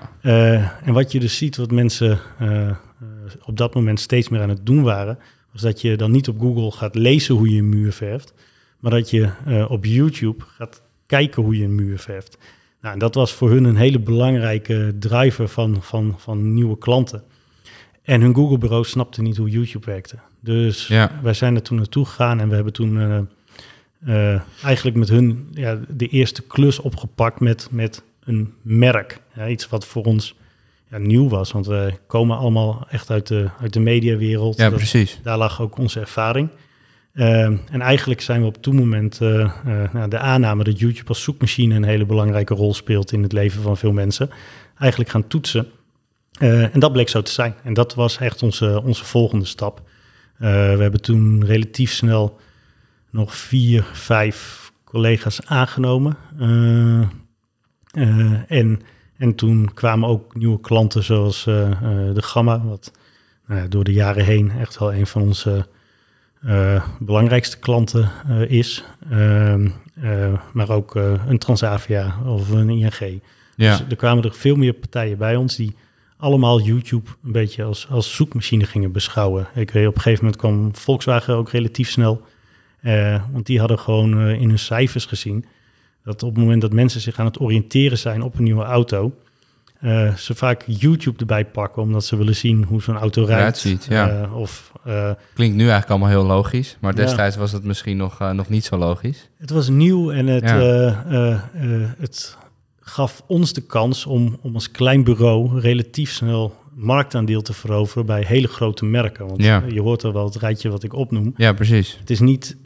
[0.84, 2.20] en wat je dus ziet, wat mensen
[3.44, 5.18] op dat moment steeds meer aan het doen waren,
[5.52, 8.34] was dat je dan niet op Google gaat lezen hoe je een muur verft,
[8.82, 12.38] maar dat je eh, op YouTube gaat kijken hoe je een muur verft.
[12.82, 17.24] Nou, en dat was voor hun een hele belangrijke driver van, van, van nieuwe klanten.
[18.04, 20.16] En hun Google-bureau snapte niet hoe YouTube werkte.
[20.40, 21.20] Dus Ja.
[21.24, 25.48] wij zijn er toen naartoe gegaan en we hebben toen eh, eh, eigenlijk met hun
[25.54, 29.20] ja, de eerste klus opgepakt met, met een merk.
[29.36, 30.36] Ja, iets wat voor ons
[30.90, 34.58] ja, nieuw was, want we komen allemaal echt uit de, uit de mediawereld.
[34.58, 35.20] ja, Dat- precies.
[35.24, 36.50] daar lag ook onze ervaring.
[37.14, 41.08] Ehm, en eigenlijk zijn we op toen moment eh, eh, nou, de aanname dat YouTube
[41.08, 44.30] als zoekmachine een hele belangrijke rol speelt in het leven van veel mensen,
[44.78, 45.68] eigenlijk gaan toetsen.
[46.32, 47.56] Eh, en dat bleek zo te zijn.
[47.64, 49.82] En dat was echt onze, onze volgende stap.
[50.38, 50.48] We
[50.80, 52.40] hebben toen relatief snel
[53.10, 56.18] nog vier, vijf collega's aangenomen.
[58.48, 58.82] En,
[59.18, 62.92] en toen kwamen ook nieuwe klanten zoals de Gamma, wat
[63.48, 65.68] nou door de jaren heen echt wel een van onze
[67.00, 68.10] belangrijkste klanten
[68.48, 68.84] is.
[69.10, 69.70] Ehm,
[70.54, 73.22] maar ook een Transavia of een ING.
[73.56, 73.78] Ja.
[73.78, 75.76] Dus er kwamen er veel meer partijen bij ons die
[76.18, 79.48] allemaal YouTube een beetje als, als zoekmachine gingen beschouwen.
[79.56, 82.22] Ik weet, op een gegeven moment kwam Volkswagen ook relatief snel.
[83.32, 85.46] want die hadden gewoon in hun cijfers gezien
[86.04, 89.14] dat op het moment dat mensen zich aan het oriënteren zijn op een nieuwe auto,
[89.82, 93.58] uh, ze vaak YouTube erbij pakken, omdat ze willen zien hoe zo'n auto rijdt.
[93.58, 94.22] Ziet, ja.
[94.22, 98.20] Uh, of, uh, Klinkt nu eigenlijk allemaal heel logisch, maar destijds was het misschien nog,
[98.34, 99.30] nog niet zo logisch.
[99.38, 100.50] Het was nieuw en het,
[101.98, 102.38] het
[102.80, 108.24] gaf ons de kans om, om als klein bureau relatief snel marktaandeel te veroveren bij
[108.28, 109.28] hele grote merken.
[109.28, 109.64] Want ja.
[109.68, 111.34] je hoort er wel het rijtje wat ik opnoem.
[111.36, 111.98] Ja, precies.
[112.00, 112.58] Het is niet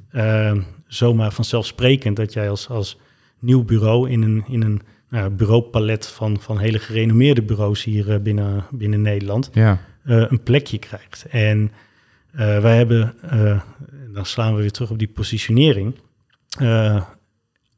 [0.88, 2.98] zomaar vanzelfsprekend dat jij als, als
[3.40, 8.20] nieuw bureau in een, in een nou, bureaupalet van, van hele gerenommeerde bureaus hier uh,
[8.20, 9.80] binnen, binnen Nederland ja.
[10.06, 11.26] uh, een plekje krijgt.
[11.30, 11.72] En
[12.32, 13.14] wij hebben,
[14.14, 15.96] dan slaan we weer terug op die positionering.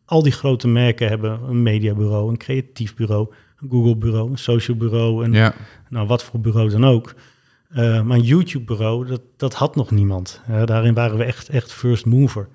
[0.06, 5.24] al die grote merken hebben een mediabureau, een creatief bureau, een Google-bureau, een social bureau,
[5.24, 5.54] en ja.
[5.90, 7.16] nou, wat voor bureau dan ook.
[7.76, 10.42] maar een YouTube-bureau, dat, dat had nog niemand.
[10.66, 12.48] daarin waren we echt, echt first mover.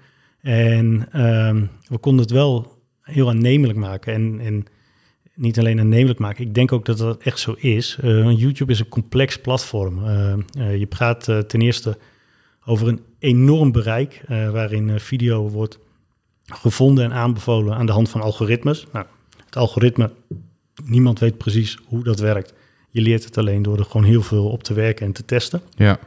[0.43, 2.82] En ehm, we konden het wel
[3.13, 4.13] heel aannemelijk maken.
[4.13, 4.65] En, en
[5.35, 7.99] niet alleen aannemelijk maken, ik denk ook dat dat echt zo is.
[8.05, 9.99] Uh, YouTube is een complex platform.
[9.99, 11.99] Uh, uh, je praat ten eerste
[12.65, 15.79] over een enorm bereik, waarin video wordt
[16.45, 18.87] gevonden en aanbevolen aan de hand van algoritmes.
[18.93, 19.07] Nou,
[19.45, 20.11] het algoritme,
[20.85, 22.55] niemand weet precies hoe dat werkt.
[22.89, 25.61] Je leert het alleen door er gewoon heel veel op te werken en te testen.
[25.75, 25.99] Ja.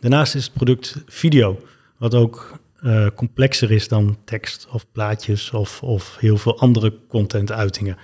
[0.00, 1.60] Daarnaast is het product video,
[1.96, 7.96] wat ook uh, complexer is dan tekst of plaatjes of, of heel veel andere content-uitingen.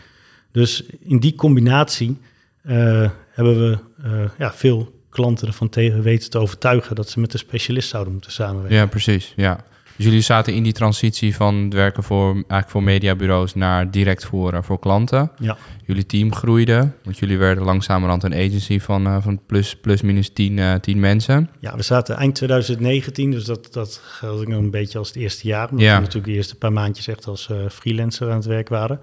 [0.53, 2.19] Dus in die combinatie
[2.62, 7.33] uh, hebben we uh, ja, veel klanten ervan tegen weten te overtuigen dat ze met
[7.33, 8.77] een specialist zouden moeten samenwerken.
[8.77, 9.33] Ja, precies.
[9.37, 9.64] Ja.
[10.01, 14.25] Dus jullie zaten in die transitie van het werken voor, eigenlijk voor mediabureaus naar direct
[14.25, 15.31] voor, voor klanten.
[15.38, 15.57] Ja.
[15.87, 20.31] Jullie team groeide, want jullie werden langzamerhand een agency van, uh, van plus, plus minus
[20.33, 21.51] 10, uh, 10 mensen.
[21.59, 25.46] Ja, we zaten eind 2019, dus dat, dat geldt nog een beetje als het eerste
[25.46, 25.70] jaar.
[25.70, 25.94] Omdat ja.
[25.94, 29.01] we natuurlijk de eerste paar maandjes echt als uh, freelancer aan het werk waren.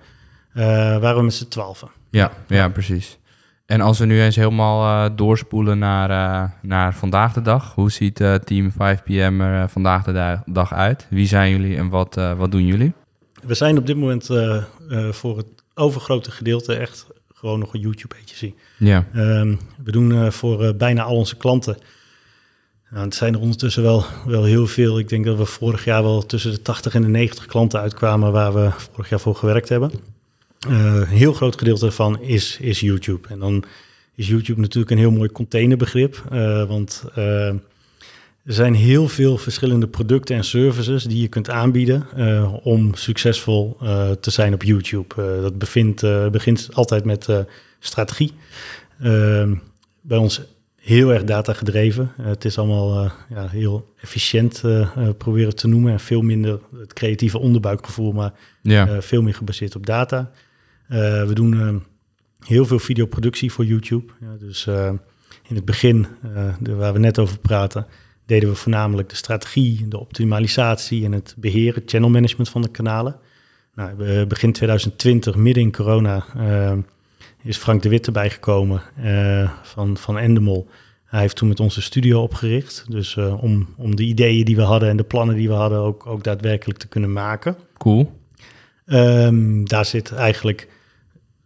[0.54, 0.64] Uh,
[0.98, 1.90] waren we met z'n twaalfen.
[2.10, 3.18] Ja, ja, precies.
[3.68, 7.74] En als we nu eens helemaal uh, doorspoelen naar, uh, naar vandaag de dag.
[7.74, 11.08] Hoe ziet uh, Team 5PM er vandaag de dag uit?
[11.10, 12.94] Wie zijn jullie en wat, wat doen jullie?
[13.44, 14.30] We zijn op dit moment
[15.12, 18.54] voor het overgrote gedeelte echt gewoon nog een YouTube-agency.
[18.78, 19.06] Ja.
[19.16, 21.78] Um, we doen voor bijna al onze klanten...
[22.90, 25.00] Nou, het zijn er ondertussen wel, wel heel veel.
[25.00, 28.32] Ik denk dat we vorig jaar wel tussen de 80 en de 90 klanten uitkwamen...
[28.32, 29.92] waar we vorig jaar voor gewerkt hebben.
[30.70, 33.28] Uh, een heel groot gedeelte daarvan is, is YouTube.
[33.28, 33.64] En dan
[34.16, 36.24] is YouTube natuurlijk een heel mooi containerbegrip.
[36.32, 37.48] Uh, want uh,
[38.44, 42.08] er zijn heel veel verschillende producten en services die je kunt aanbieden
[42.64, 43.78] om succesvol
[44.20, 45.16] te zijn op YouTube.
[45.42, 47.28] dat bevindt, begint altijd met
[47.80, 48.32] strategie.
[50.02, 50.42] bij ons
[50.82, 52.12] heel erg data gedreven.
[52.22, 54.64] het is allemaal ja, heel efficiënt
[55.18, 59.02] proberen te noemen en veel minder het creatieve onderbuikgevoel, maar ja.
[59.02, 60.32] veel meer gebaseerd op data.
[60.90, 61.76] Uh, we doen uh,
[62.46, 64.14] heel veel videoproductie voor YouTube.
[64.20, 64.90] Ja, dus uh,
[65.48, 66.08] in het begin,
[66.60, 67.88] de, waar we net over praten,
[68.26, 73.16] deden we voornamelijk de strategie, de optimalisatie en het beheren, channel management van de kanalen.
[73.76, 76.26] Nou, begin 2020, midden in corona,
[77.44, 78.82] is Frank de Witte bijgekomen
[79.62, 80.70] van, van Endemol.
[81.06, 82.86] Hij heeft toen met onze studio opgericht.
[82.90, 86.06] Dus om, om de ideeën die we hadden en de plannen die we hadden ook,
[86.06, 87.58] ook daadwerkelijk te kunnen maken.
[87.78, 88.12] Cool.
[88.86, 90.68] Um, daar zit eigenlijk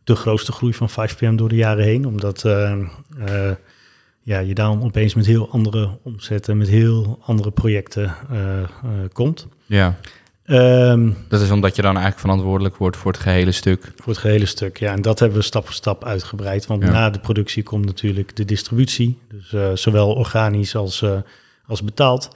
[0.04, 2.06] de grootste groei van 5PM door de jaren heen.
[2.06, 2.74] Omdat uh,
[3.28, 3.52] uh,
[4.22, 8.40] ja, je dan opeens met heel andere omzetten, met heel andere projecten uh,
[9.14, 9.48] komt.
[9.66, 9.98] Ja.
[10.46, 13.92] Um, dat is omdat je dan eigenlijk verantwoordelijk wordt voor het gehele stuk.
[13.96, 14.92] Voor het gehele stuk, ja.
[14.92, 16.66] En dat hebben we stap voor stap uitgebreid.
[16.66, 16.92] Want ja.
[16.92, 19.20] na de productie komt natuurlijk de distributie.
[19.30, 21.06] Dus zowel organisch als,
[21.66, 22.30] als betaald.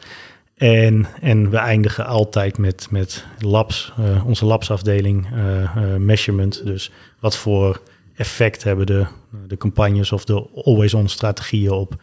[0.56, 6.66] En, en we eindigen altijd met, met labs, uh, onze labsafdeling, uh, uh, measurement.
[6.66, 7.82] Dus wat voor
[8.16, 9.06] effect hebben de,
[9.48, 11.96] de campagnes of de always-on strategieën op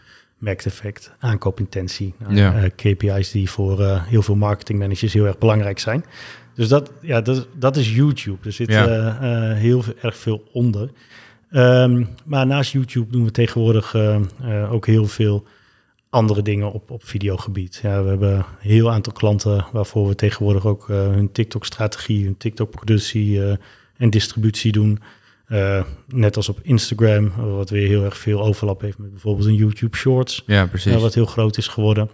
[0.44, 2.14] effect, aankoopintentie.
[2.18, 2.68] Nou, ja.
[2.68, 6.04] KPI's die voor heel veel marketingmanagers heel erg belangrijk zijn.
[6.54, 8.46] Dus dat, ja, dat, dat is YouTube.
[8.46, 9.54] Er zit ja.
[9.54, 10.90] heel erg veel onder.
[11.50, 13.96] Um, maar naast YouTube doen we tegenwoordig
[14.70, 15.46] ook heel veel
[16.12, 17.80] andere dingen op, op videogebied.
[17.82, 22.36] Ja, we hebben een heel aantal klanten waarvoor we tegenwoordig ook uh, hun TikTok-strategie, hun
[22.36, 23.54] TikTok-productie uh,
[23.96, 25.00] en distributie doen.
[25.48, 29.54] Uh, net als op Instagram, wat weer heel erg veel overlap heeft met bijvoorbeeld een
[29.54, 30.42] YouTube Shorts.
[30.46, 31.00] Ja, precies.
[31.00, 32.10] wat heel groot is geworden.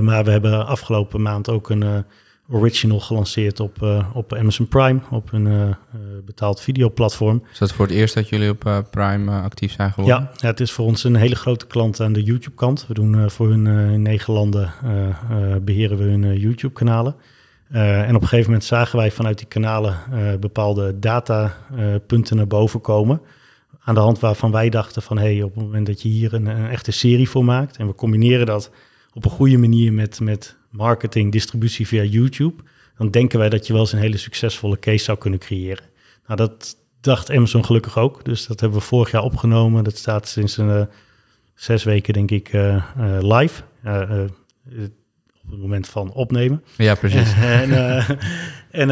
[0.00, 2.04] Maar we hebben afgelopen maand ook een
[2.50, 5.76] original gelanceerd op, uh, op Amazon Prime, op een
[6.24, 7.42] betaald videoplatform.
[7.52, 10.22] Is dat voor het eerst dat jullie op Prime actief zijn geworden?
[10.22, 12.86] Ja, ja, het is voor ons een hele grote klant aan de YouTube-kant.
[12.86, 14.72] We doen voor hun in negen landen
[15.64, 17.14] beheren we hun YouTube-kanalen.
[17.70, 19.96] en op een gegeven moment zagen wij vanuit die kanalen
[20.40, 23.20] bepaalde datapunten naar boven komen
[23.88, 25.18] aan de hand waarvan wij dachten van...
[25.18, 27.76] hé, hey, op het moment dat je hier een, een, echte serie voor maakt...
[27.76, 28.70] en we combineren dat
[29.12, 32.62] op een goede manier met, met marketing, distributie via YouTube...
[32.96, 35.84] dan denken wij dat je wel eens een hele succesvolle case zou kunnen creëren.
[36.26, 38.24] Nou, dat dacht Amazon gelukkig ook.
[38.24, 39.84] Dus dat hebben we vorig jaar opgenomen.
[39.84, 40.82] Dat staat sinds een, uh,
[41.54, 43.62] zes weken, denk ik, uh, uh, live.
[45.42, 46.64] op het moment van opnemen.
[46.76, 47.32] Ja, precies.
[47.62, 47.70] en...
[48.70, 48.90] en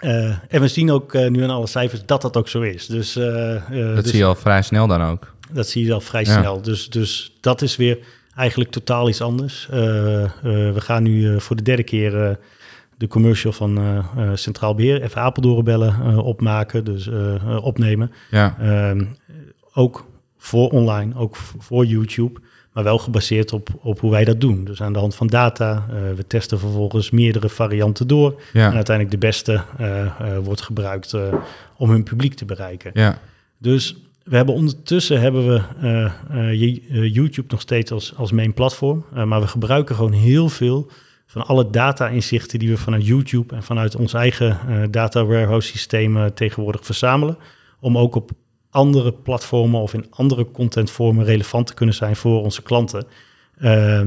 [0.00, 2.86] uh, en we zien ook uh, nu aan alle cijfers dat dat ook zo is.
[2.86, 3.24] Dus, uh,
[3.70, 5.34] dat dus, zie je al vrij snel dan ook.
[5.50, 6.40] Dat zie je al vrij ja.
[6.40, 6.62] snel.
[6.62, 7.98] Dus, dus dat is weer
[8.36, 9.68] eigenlijk totaal iets anders.
[9.70, 12.38] we gaan nu voor de derde keer
[12.96, 14.02] de commercial van
[14.34, 17.10] Centraal Beheer, even Apeldoorn bellen, opmaken, dus
[17.60, 18.12] opnemen.
[18.30, 18.56] Ja.
[18.58, 19.04] Ehm,
[19.72, 20.06] ook
[20.38, 22.40] voor online, ook voor YouTube
[22.76, 24.64] maar wel gebaseerd op, op hoe wij dat doen.
[24.64, 25.86] Dus aan de hand van data.
[25.90, 28.40] Uh, we testen vervolgens meerdere varianten door.
[28.52, 28.68] Ja.
[28.68, 31.14] En uiteindelijk de beste uh, uh, wordt gebruikt
[31.76, 32.90] om hun publiek te bereiken.
[32.94, 33.18] Ja.
[33.58, 33.96] Dus
[34.26, 39.04] we hebben ondertussen hebben we YouTube nog steeds als, als main platform.
[39.24, 40.90] maar we gebruiken gewoon heel veel
[41.26, 44.58] van alle data-inzichten die we vanuit YouTube en vanuit ons eigen
[44.90, 47.38] data warehouse systeem tegenwoordig verzamelen.
[47.80, 48.30] Om ook op
[48.70, 53.06] andere platformen of in andere contentvormen relevant te kunnen zijn voor onze klanten.
[53.58, 54.00] Uh,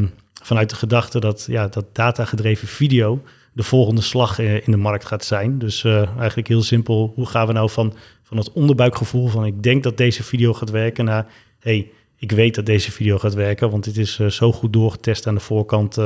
[0.43, 3.21] vanuit de gedachte dat, ja, dat datagedreven video
[3.53, 5.60] de volgende slag in de markt gaat zijn.
[5.60, 7.93] Dus eigenlijk heel simpel, hoe gaan we nou van,
[8.29, 11.25] van het onderbuikgevoel van ik denk dat deze video gaat werken naar
[11.59, 15.27] hey, ik weet dat deze video gaat werken, want dit is uh, zo goed doorgetest
[15.27, 15.97] aan de voorkant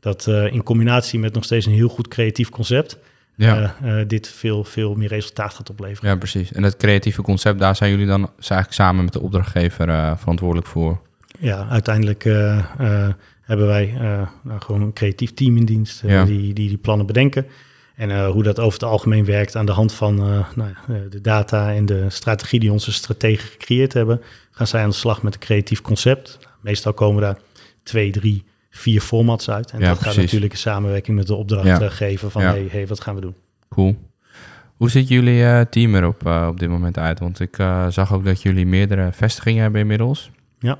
[0.00, 2.98] dat in combinatie met nog steeds een heel goed creatief concept
[3.36, 3.74] ja.
[4.06, 6.10] Dit veel, veel meer resultaat gaat opleveren.
[6.10, 6.52] Ja, precies.
[6.52, 11.00] En het creatieve concept, daar zijn jullie dan eigenlijk samen met de opdrachtgever verantwoordelijk voor?
[11.38, 12.22] Ja, uiteindelijk
[13.42, 13.94] hebben wij
[14.42, 16.24] nou, gewoon een creatief team in dienst ja.
[16.24, 17.46] die, die die plannen bedenken.
[17.98, 20.14] En hoe dat over het algemeen werkt aan de hand van
[20.54, 20.72] nou,
[21.10, 25.22] de data en de strategie die onze strategen gecreëerd hebben, gaan zij aan de slag
[25.22, 26.38] met een creatief concept.
[26.60, 27.38] Meestal komen daar
[27.82, 29.70] twee, drie vier formats uit.
[29.70, 30.14] En ja, dat precies.
[30.14, 32.32] gaat natuurlijk in samenwerking met de opdrachtgever ja.
[32.32, 32.50] van ja.
[32.50, 33.34] hey, hey, wat gaan we doen?
[33.68, 33.96] Cool.
[34.76, 37.18] Hoe ziet jullie team erop op dit moment uit?
[37.18, 37.56] Want ik
[37.88, 40.30] zag ook dat jullie meerdere vestigingen hebben inmiddels.
[40.58, 40.78] Ja.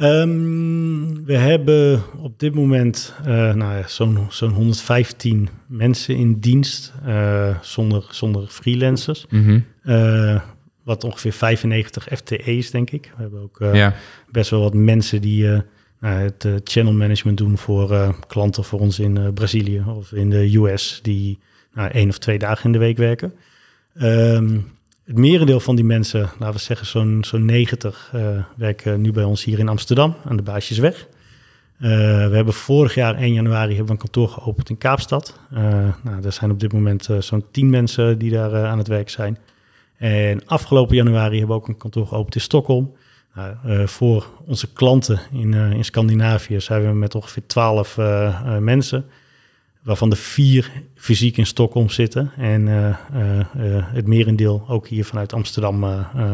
[0.00, 6.92] Um, we hebben op dit moment nou ja, zo'n zo'n 115 mensen in dienst
[7.62, 9.26] zonder, zonder freelancers.
[9.28, 10.40] Mm -hmm.
[10.84, 13.12] wat ongeveer 95 FTE's, denk ik.
[13.16, 13.94] We hebben ook ja.
[14.30, 15.60] best wel wat mensen die uh,
[16.00, 21.38] het channel management doen voor klanten voor ons in Brazilië of in de US, die
[21.74, 23.32] nou, één of twee dagen in de week werken.
[24.02, 24.77] Um,
[25.08, 28.12] het merendeel van die mensen, laten we zeggen zo'n zo'n 90,
[28.56, 31.06] werken nu bij ons hier in Amsterdam aan de Baasjesweg.
[31.76, 35.40] we hebben vorig jaar 1 januari hebben we een kantoor geopend in Kaapstad.
[36.02, 39.38] nou, er zijn op dit moment zo'n 10 mensen die daar aan het werk zijn.
[39.96, 42.92] En afgelopen januari hebben we ook een kantoor geopend in Stockholm.
[43.34, 48.58] Nou, uh, voor onze klanten in, uh, in Scandinavië zijn we met ongeveer 12 uh,
[48.58, 49.04] mensen,
[49.88, 52.66] waarvan de vier fysiek in Stockholm zitten en
[53.92, 55.84] het merendeel ook hier vanuit Amsterdam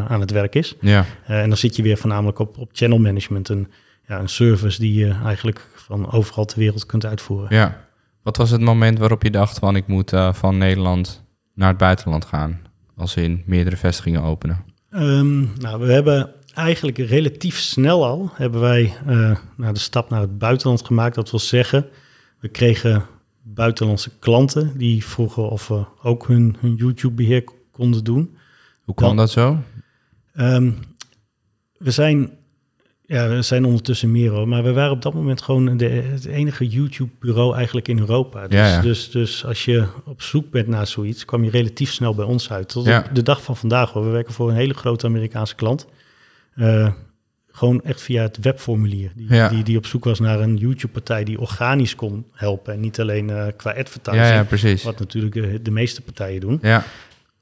[0.09, 0.77] aan het werk is.
[0.81, 1.05] Ja.
[1.27, 3.71] en dan zit je weer voornamelijk op, op channel management, een,
[4.09, 7.57] ja, een service die je eigenlijk van overal ter wereld kunt uitvoeren.
[7.57, 7.87] Ja.
[8.23, 12.25] Wat was het moment waarop je dacht van ik moet van Nederland naar het buitenland
[12.25, 12.61] gaan?
[12.97, 14.65] Als in meerdere vestigingen openen?
[14.91, 20.39] Um, nou, we hebben eigenlijk relatief snel al hebben wij uh, de stap naar het
[20.39, 21.15] buitenland gemaakt.
[21.15, 21.87] Dat wil zeggen,
[22.41, 23.05] we kregen
[23.47, 28.37] buitenlandse klanten die vroegen of we ook hun, hun YouTube-beheer konden doen.
[28.83, 29.59] Hoe kwam dat zo?
[30.37, 30.79] Um,
[31.79, 32.31] we zijn,
[33.07, 36.25] ja, we zijn ondertussen meer hoor, maar we waren op dat moment gewoon de, het
[36.25, 38.49] enige YouTube-bureau eigenlijk in Europa.
[38.49, 38.81] Dus, Ja, ja.
[38.81, 42.51] dus, dus als je op zoek bent naar zoiets, kwam je relatief snel bij ons
[42.51, 42.69] uit.
[42.69, 43.05] Tot Ja.
[43.09, 44.05] op de dag van vandaag hoor.
[44.05, 45.87] We werken voor een hele grote Amerikaanse klant.
[46.57, 46.93] Uh,
[47.57, 49.11] gewoon echt via het webformulier.
[49.17, 49.49] Die, Ja.
[49.49, 52.73] die, die op zoek was naar een YouTube-partij die organisch kon helpen.
[52.75, 54.23] En niet alleen uh, qua advertising.
[54.27, 54.83] Ja, ja, precies.
[54.83, 56.59] Wat natuurlijk uh, de meeste partijen doen.
[56.63, 56.85] Ja,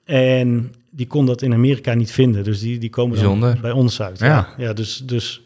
[0.05, 2.45] En die kon dat in Amerika niet vinden.
[2.45, 4.19] Dus die, die komen dan bij ons uit.
[4.19, 4.49] Ja.
[4.57, 5.43] Ja, dus, dus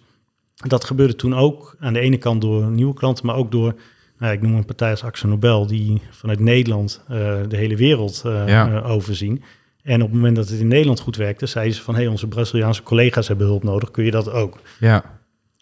[0.56, 1.76] dat gebeurde toen ook.
[1.80, 3.74] Aan de ene kant door nieuwe klanten, maar ook door...
[4.18, 5.66] Nou, ik noem een partij als Axel Nobel...
[5.66, 7.16] die vanuit Nederland uh,
[7.48, 8.68] de hele wereld Ja.
[8.68, 9.42] uh, overzien.
[9.86, 11.46] En op het moment dat het in Nederland goed werkte...
[11.46, 13.90] zeiden ze van, hé, hey, onze Braziliaanse collega's hebben hulp nodig.
[13.90, 14.60] Kun je dat ook?
[14.78, 15.04] ja,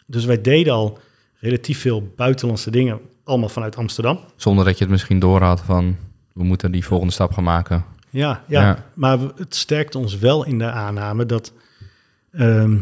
[0.05, 0.99] Dus wij deden al
[1.39, 4.19] relatief veel buitenlandse dingen, allemaal vanuit Amsterdam.
[4.35, 5.95] Zonder dat je het misschien doorhad van
[6.33, 7.85] we moeten die volgende stap gaan maken.
[8.09, 8.85] Ja, ja, Ja.
[8.93, 11.53] maar het sterkt ons wel in de aanname dat
[12.31, 12.77] ehm,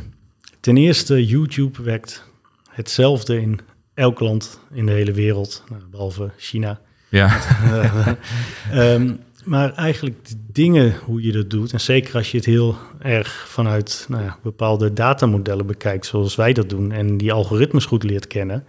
[0.60, 2.23] ten eerste YouTube werkt
[2.69, 3.60] hetzelfde in
[3.93, 6.79] elk land in de hele wereld, nou, behalve China.
[7.10, 7.27] Ja,
[7.63, 9.13] Eh, ehm,
[9.45, 13.45] maar eigenlijk de dingen hoe je dat doet, en zeker als je het heel erg
[13.47, 18.27] vanuit nou ja, bepaalde datamodellen bekijkt, zoals wij dat doen, en die algoritmes goed leert
[18.27, 18.65] kennen,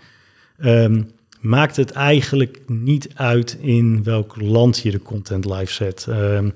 [0.58, 1.02] ehm,
[1.40, 6.06] maakt het eigenlijk niet uit in welk land je de content live zet.
[6.08, 6.50] Ehm,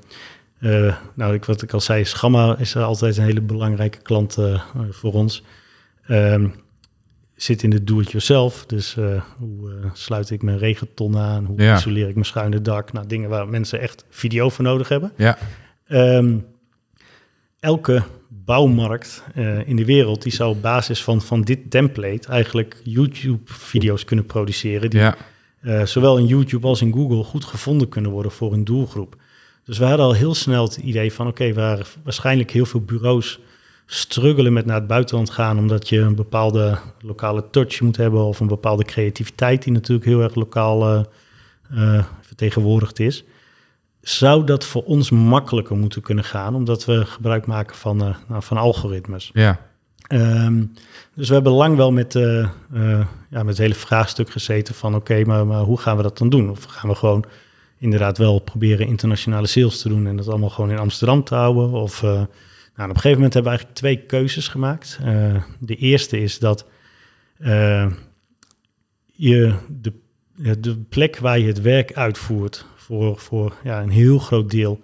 [0.59, 4.63] eh, nou, ik, wat ik al zei, Schamma is altijd een hele belangrijke klant eh,
[4.91, 5.43] voor ons.
[6.07, 6.49] Ehm,
[7.43, 8.67] zit in de do-it-yourself.
[8.67, 11.45] Dus eh, hoe eh, sluit ik mijn regenton aan?
[11.45, 11.77] Hoe Ja.
[11.77, 12.93] isoleer ik mijn schuine dak?
[12.93, 15.13] Nou, dingen waar mensen echt video voor nodig hebben.
[15.17, 15.39] ja,
[15.87, 16.37] Ehm,
[17.61, 22.81] elke bouwmarkt eh, in de wereld die zou op basis van, van dit template eigenlijk
[22.85, 24.91] YouTube-video's kunnen produceren.
[24.91, 29.17] Die ja, zowel in YouTube als in Google goed gevonden kunnen worden voor een doelgroep.
[29.65, 33.41] Dus we hadden al heel snel het idee van oké, waar waarschijnlijk heel veel bureaus
[33.91, 38.41] struggelen met naar het buitenland gaan, omdat je een bepaalde lokale touch moet hebben of
[38.41, 41.01] een bepaalde creativiteit die natuurlijk heel erg lokaal eh,
[41.71, 43.25] eh, vertegenwoordigd is.
[44.01, 48.43] Zou dat voor ons makkelijker moeten kunnen gaan, omdat we gebruik maken van, eh, nou,
[48.43, 49.31] van algoritmes?
[49.33, 49.67] ja,
[50.09, 50.65] Ehm,
[51.15, 52.13] dus we hebben lang wel met,
[53.31, 56.29] ja, met het hele vraagstuk gezeten van oké, maar, maar hoe gaan we dat dan
[56.29, 56.51] doen?
[56.51, 57.25] Of gaan we gewoon
[57.79, 61.71] inderdaad wel proberen internationale sales te doen en dat allemaal gewoon in Amsterdam te houden?
[61.71, 62.05] Of,
[62.79, 64.99] nou, op een gegeven moment hebben we eigenlijk twee keuzes gemaakt.
[65.05, 66.67] Eh, de eerste is dat
[67.39, 67.93] eh,
[69.07, 69.93] je de,
[70.35, 74.81] ja, de plek waar je het werk uitvoert voor, voor ja, een heel groot deel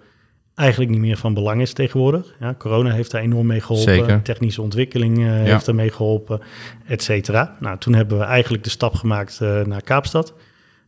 [0.55, 2.35] eigenlijk niet meer van belang is tegenwoordig.
[2.39, 3.95] Ja, corona heeft daar enorm mee geholpen.
[3.95, 4.21] Zeker.
[4.21, 6.41] Technische ontwikkeling eh, heeft daarmee geholpen,
[6.85, 7.55] et cetera.
[7.59, 10.33] Nou, toen hebben we eigenlijk de stap gemaakt eh, naar Kaapstad.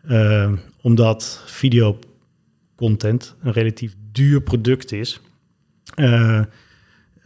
[0.08, 5.22] Eh, omdat videocontent een relatief duur product is.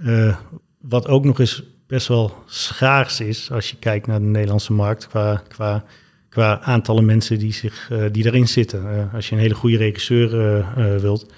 [0.05, 0.35] Eh,
[0.81, 5.07] wat ook nog eens best wel schaars is als je kijkt naar de Nederlandse markt
[5.07, 5.83] qua, qua,
[6.29, 8.91] qua aantallen mensen die, zich, eh, die erin zitten.
[8.97, 10.65] Eh, als je een hele goede regisseur
[11.01, 11.33] wilt,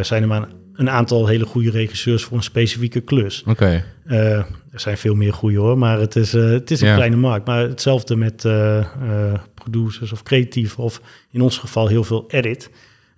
[0.00, 3.42] zijn er maar een aantal hele goede regisseurs voor een specifieke klus.
[3.46, 3.84] oké.
[4.06, 6.94] Er zijn veel meer goede hoor, maar het is, het is een Ja.
[6.94, 7.46] kleine markt.
[7.46, 8.46] Maar hetzelfde met
[9.54, 12.70] producers of creatief of in ons geval heel veel edit.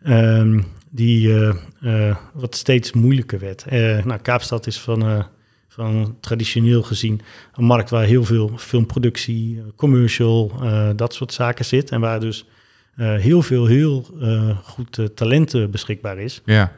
[0.02, 3.64] ehm, die eh, eh, wat steeds moeilijker werd.
[3.64, 5.26] Eh, nou, Kaapstad is van,
[5.68, 7.20] van traditioneel gezien
[7.54, 10.52] een markt waar heel veel filmproductie, commercial,
[10.96, 11.90] dat soort zaken zit.
[11.90, 12.44] En waar dus
[12.96, 14.06] heel veel heel
[14.62, 16.42] goed talenten beschikbaar is.
[16.44, 16.72] Ja,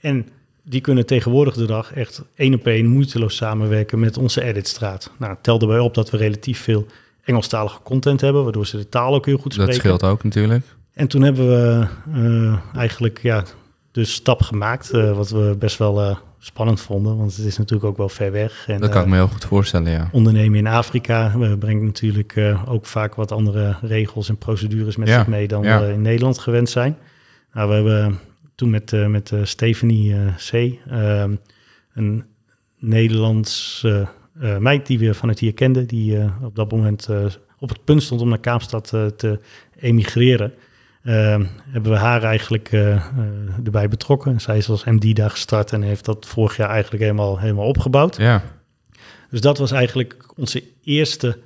[0.00, 0.28] en
[0.62, 5.10] die kunnen tegenwoordig de dag echt één op één moeiteloos samenwerken met onze editstraat.
[5.18, 6.86] Nou, tel erbij op dat we relatief veel
[7.24, 9.74] Engelstalige content hebben, waardoor ze de taal ook heel goed spreken.
[9.74, 10.64] dat scheelt ook natuurlijk.
[10.94, 13.44] En toen hebben we eh, eigenlijk ja,
[13.90, 17.88] de stap gemaakt, eh, wat we best wel eh, spannend vonden, want het is natuurlijk
[17.90, 18.68] ook wel ver weg.
[18.68, 20.08] En, Dat kan ik me heel goed voorstellen, ja.
[20.12, 25.18] ondernemen in Afrika we brengen natuurlijk ook vaak wat andere regels en procedures met Ja,
[25.18, 25.80] zich mee dan ja.
[25.80, 26.96] we in Nederland gewend zijn.
[27.52, 28.18] Nou, we hebben
[28.54, 30.14] toen met, met Stephanie
[30.50, 30.52] C.
[30.52, 31.34] ehm,
[31.94, 32.24] een
[32.78, 34.08] Nederlandse
[34.58, 37.08] meid die we vanuit hier kenden, die op dat moment
[37.58, 39.40] op het punt stond om naar Kaapstad te
[39.78, 40.52] emigreren.
[41.04, 43.00] Ehm, hebben we haar eigenlijk eh, eh,
[43.64, 44.40] erbij betrokken.
[44.40, 48.16] Zij is als MD daar gestart en heeft dat vorig jaar eigenlijk helemaal, helemaal opgebouwd.
[48.16, 48.42] Ja,
[49.30, 51.38] Dus dat was eigenlijk onze eerste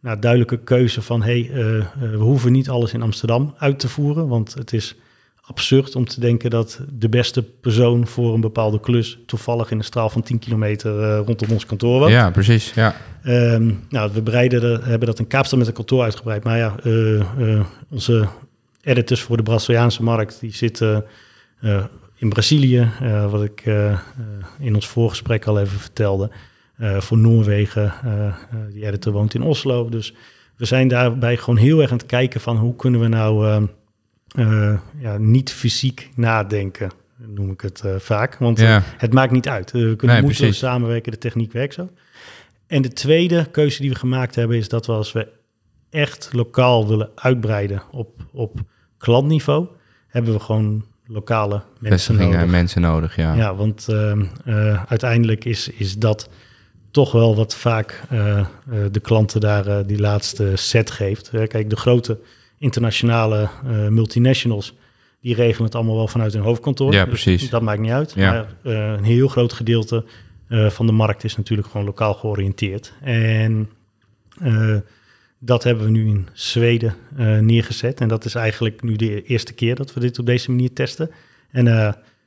[0.00, 1.22] nou, duidelijke keuze van...
[1.22, 1.56] hey, eh,
[2.00, 4.28] we hoeven niet alles in Amsterdam uit te voeren...
[4.28, 4.94] want het is
[5.40, 9.18] absurd om te denken dat de beste persoon voor een bepaalde klus...
[9.26, 12.12] toevallig in een straal van 10 kilometer rondom ons kantoor woont.
[12.12, 12.72] ja precies.
[12.74, 16.44] Ja, Ehm, nou, we bereiden de- hebben dat in Kaapstad met een kantoor uitgebreid.
[16.44, 16.74] Maar ja,
[17.90, 18.26] onze
[18.82, 20.40] editors voor de Braziliaanse markt...
[20.40, 21.04] die zitten
[21.60, 21.84] eh,
[22.16, 23.98] in Brazilië, eh, wat ik eh,
[24.58, 26.30] in ons voorgesprek al even vertelde...
[26.98, 27.92] Voor Noorwegen.
[28.72, 29.88] die editor woont in Oslo.
[29.88, 30.14] Dus
[30.56, 33.68] we zijn daarbij gewoon heel erg aan het kijken van hoe kunnen we nou
[34.98, 38.38] ja, niet fysiek nadenken, noem ik het vaak.
[38.38, 38.60] Want
[38.96, 39.70] het maakt niet uit.
[39.70, 41.88] We kunnen Nee, moeten samenwerken, de techniek werkt zo.
[42.66, 45.28] En de tweede keuze die we gemaakt hebben is dat we als we
[45.90, 48.60] echt lokaal willen uitbreiden op, op
[49.02, 49.66] klantniveau,
[50.08, 52.40] hebben we gewoon lokale mensen nodig.
[52.40, 53.34] en mensen nodig, ja.
[53.34, 56.28] Ja, want ehm, eh, uiteindelijk is, is dat
[56.90, 58.46] toch wel wat vaak eh, eh,
[58.90, 61.30] de klanten daar die laatste set geeft.
[61.30, 62.18] Kijk, de grote
[62.58, 63.48] internationale
[63.88, 64.74] multinationals,
[65.20, 66.92] die regelen het allemaal wel vanuit hun hoofdkantoor.
[66.92, 67.50] Ja, Dus precies.
[67.50, 68.12] dat maakt niet uit.
[68.14, 68.32] Ja.
[68.32, 70.04] Maar een heel groot gedeelte
[70.48, 72.92] van de markt is natuurlijk gewoon lokaal georiënteerd.
[73.00, 73.70] En
[75.44, 76.94] dat hebben we nu in Zweden
[77.40, 78.00] neergezet.
[78.00, 81.10] En dat is eigenlijk nu de eerste keer dat we dit op deze manier testen.
[81.50, 81.64] En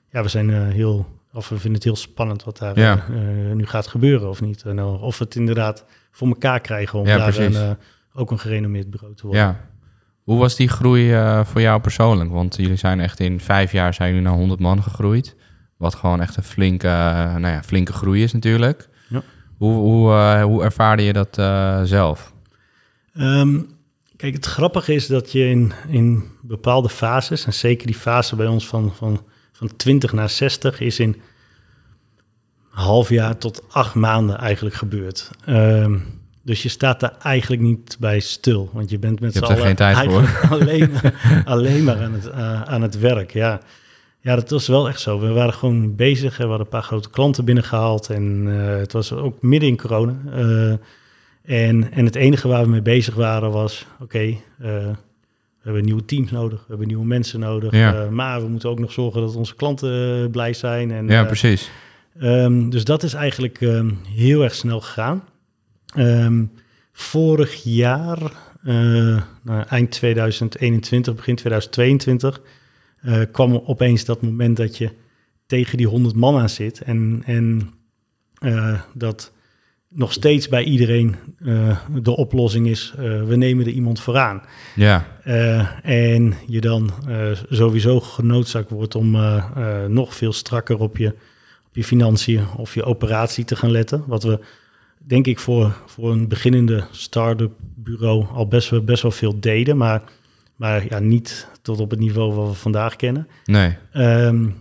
[0.10, 3.04] ja, we zijn heel, of we vinden het heel spannend wat daar
[3.56, 4.64] nu gaat gebeuren of niet.
[4.64, 7.78] En of we het inderdaad voor elkaar krijgen om daar een,
[8.14, 9.44] ook een gerenommeerd bureau te worden.
[9.44, 9.60] Ja.
[10.24, 11.14] Hoe was die groei
[11.44, 12.32] voor jou persoonlijk?
[12.32, 15.36] Want jullie zijn echt in vijf jaar zijn jullie naar 100 man gegroeid.
[15.78, 18.90] Wat gewoon echt een flinke, nou ja, flinke groei is natuurlijk.
[19.10, 19.22] Ja.
[19.58, 21.36] Hoe, hoe, hoe ervaarde je dat
[21.88, 22.34] zelf?
[23.20, 23.70] Um,
[24.16, 28.48] kijk, het grappige is dat je in, in bepaalde fases, en zeker die fase bij
[28.48, 31.22] ons van, van, van 20 naar 60, is in
[32.70, 35.30] half jaar tot acht maanden eigenlijk gebeurd.
[35.50, 36.04] Um,
[36.42, 39.76] dus je staat daar eigenlijk niet bij stil, want je bent met z'n allen geen
[39.76, 40.30] tijd voor.
[40.58, 40.92] Alleen,
[41.46, 43.60] alleen maar aan het, uh, aan het werk, ja.
[44.22, 45.20] Ja, dat was wel echt zo.
[45.20, 46.38] We waren gewoon bezig.
[46.38, 48.10] We hadden een paar grote klanten binnengehaald.
[48.10, 50.16] En uh, het was ook midden in corona.
[50.36, 50.74] Uh,
[51.46, 53.86] en, en het enige waar we mee bezig waren was...
[53.94, 54.68] oké, okay, uh,
[55.62, 56.60] we hebben nieuwe teams nodig.
[56.60, 57.72] We hebben nieuwe mensen nodig.
[57.72, 58.10] Ja.
[58.10, 60.92] maar we moeten ook nog zorgen dat onze klanten blij zijn.
[60.92, 61.72] En, ja, precies.
[62.22, 65.24] Um, dus dat is eigenlijk um, heel erg snel gegaan.
[65.98, 66.52] Um,
[66.92, 68.32] vorig jaar,
[69.44, 72.42] nou, eind 2021, begin 2022
[73.06, 74.90] uh, kwam opeens dat moment dat je
[75.46, 76.82] tegen die 100 man aan zit.
[76.82, 77.74] En, en
[78.40, 79.32] uh, dat
[79.96, 82.94] nog steeds bij iedereen uh, de oplossing is:
[83.26, 84.42] we nemen er iemand vooraan.
[84.76, 85.06] Ja.
[85.82, 86.92] en je dan
[87.50, 89.18] sowieso genoodzaakt wordt om
[89.88, 91.08] nog veel strakker op je,
[91.68, 94.04] op je financiën of je operatie te gaan letten.
[94.08, 94.40] Wat we
[94.98, 99.78] denk ik voor, voor een beginnende start-up bureau al best, best wel veel deden.
[99.78, 100.02] Maar
[100.56, 103.28] maar ja, niet tot op het niveau wat we vandaag kennen.
[103.46, 103.78] Nee.
[103.94, 104.56] Um,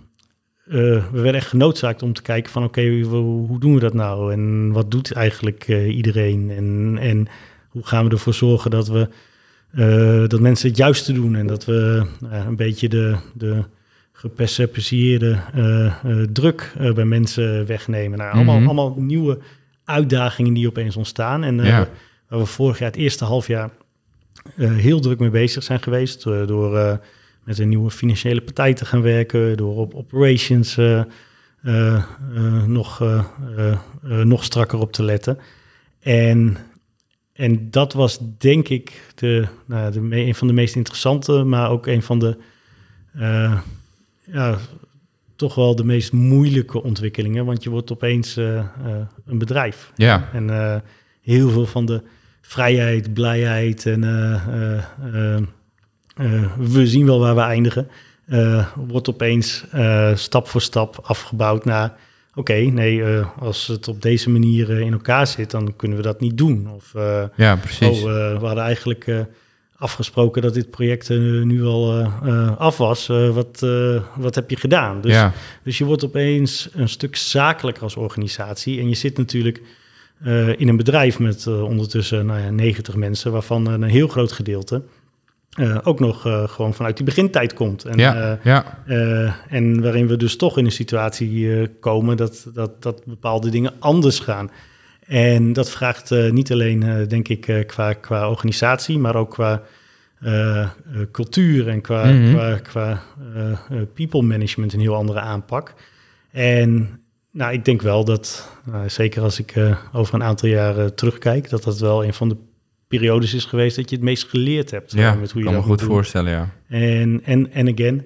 [0.66, 0.74] uh,
[1.12, 4.32] we werden echt genoodzaakt om te kijken van oké, okay, hoe doen we dat nou?
[4.32, 6.50] En wat doet eigenlijk uh, iedereen?
[6.50, 7.26] En, en
[7.68, 9.08] hoe gaan we ervoor zorgen dat we
[9.74, 13.64] uh, dat mensen het juiste doen en dat we een beetje de, de
[14.12, 15.38] gepercepieerde
[16.32, 18.18] druk bij mensen wegnemen.
[18.18, 18.78] Nou, allemaal, mm -hmm.
[18.78, 19.38] allemaal nieuwe
[19.84, 21.44] uitdagingen die opeens ontstaan.
[21.44, 21.88] En ja.
[22.28, 23.70] waar we vorig jaar, het eerste half jaar,
[24.56, 26.22] heel druk mee bezig zijn geweest.
[26.22, 26.98] Door
[27.44, 30.78] met een nieuwe financiële partij te gaan werken, door op operations
[32.66, 33.02] nog,
[34.02, 35.38] nog strakker op te letten.
[36.00, 36.56] En,
[37.32, 41.86] en dat was denk ik de, nou, de een van de meest interessante, maar ook
[41.86, 42.36] een van de
[44.24, 44.58] ja,
[45.36, 47.44] toch wel de meest moeilijke ontwikkelingen.
[47.44, 49.92] Want je wordt opeens een bedrijf.
[49.96, 50.28] Ja.
[50.32, 50.82] En
[51.22, 52.02] heel veel van de
[52.40, 54.00] vrijheid, blijheid en
[56.58, 57.88] we zien wel waar we eindigen.
[58.74, 59.64] wordt opeens
[60.14, 61.96] stap voor stap afgebouwd naar
[62.34, 63.04] oké, nee,
[63.38, 66.68] als het op deze manier in elkaar zit, dan kunnen we dat niet doen.
[66.74, 66.92] Of
[67.36, 68.02] ja, precies.
[68.02, 68.02] Oh,
[68.38, 69.26] we hadden eigenlijk
[69.76, 72.02] afgesproken dat dit project nu al
[72.58, 73.06] af was.
[73.06, 73.66] wat,
[74.16, 75.00] wat heb je gedaan?
[75.00, 75.32] Dus, ja.
[75.62, 78.80] dus je wordt opeens een stuk zakelijker als organisatie.
[78.80, 79.62] En je zit natuurlijk
[80.56, 84.82] in een bedrijf met ondertussen nou ja, 90 mensen, waarvan een heel groot gedeelte
[85.56, 87.84] uh, ook nog gewoon vanuit die begintijd komt.
[87.84, 88.78] En, ja, ja.
[89.48, 94.18] en waarin we dus toch in een situatie komen dat, dat, dat bepaalde dingen anders
[94.18, 94.50] gaan.
[95.06, 99.62] En dat vraagt niet alleen, denk ik, qua, qua organisatie, maar ook qua
[101.12, 102.34] cultuur en qua, mm -hmm.
[102.34, 103.02] qua, qua
[103.94, 105.74] people management een heel andere aanpak.
[106.30, 107.00] En
[107.30, 109.54] nou, ik denk wel dat, nou, zeker als ik
[109.92, 112.36] over een aantal jaren terugkijk, dat dat wel een van de
[112.98, 114.92] periodes is geweest dat je het meest geleerd hebt.
[114.92, 116.50] Ja, uh, met hoe je kan me goed voorstellen, ja.
[116.68, 118.02] En, en, en again,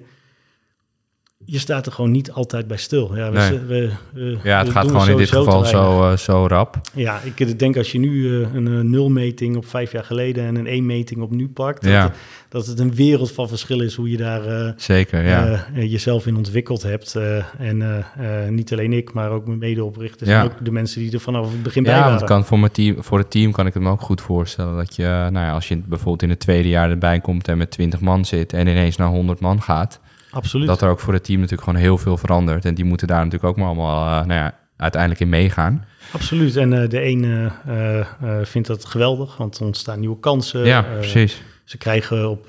[1.51, 3.15] je staat er gewoon niet altijd bij stil.
[3.15, 3.59] Ja, we, nee.
[3.59, 6.77] we, we, ja het gaat gewoon in dit geval zo, uh, zo rap.
[6.93, 10.67] Ja, ik denk als je nu uh, een nulmeting op vijf jaar geleden en een
[10.67, 12.03] één meting op nu pakt, dat, ja.
[12.03, 12.15] het,
[12.49, 15.65] dat het een wereld van verschil is hoe je daar Zeker, ja.
[15.73, 17.17] jezelf in ontwikkeld hebt.
[17.57, 18.05] en
[18.49, 20.39] niet alleen ik, maar ook mijn medeoprichters ja.
[20.39, 22.15] en ook de mensen die er vanaf het begin bij ja, waren.
[22.15, 24.75] want kan voor, mijn team, voor het team kan ik het me ook goed voorstellen
[24.75, 27.71] dat je, nou ja, als je bijvoorbeeld in het tweede jaar erbij komt en met
[27.71, 29.99] 20 man zit en ineens naar 100 man gaat,
[30.31, 30.67] Absoluut.
[30.67, 32.65] Dat er ook voor het team natuurlijk gewoon heel veel verandert.
[32.65, 35.85] En die moeten daar natuurlijk ook maar allemaal uh, nou ja, uiteindelijk in meegaan.
[36.11, 36.55] Absoluut.
[36.55, 38.05] En uh, de een uh,
[38.43, 40.65] vindt dat geweldig, want er ontstaan nieuwe kansen.
[40.65, 41.41] Ja, precies.
[41.63, 42.47] Ze krijgen op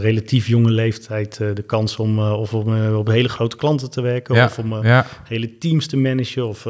[0.00, 4.44] relatief jonge leeftijd de kans om of om op hele grote klanten te werken, ja,
[4.44, 5.06] of om ja.
[5.24, 6.66] hele teams te managen, of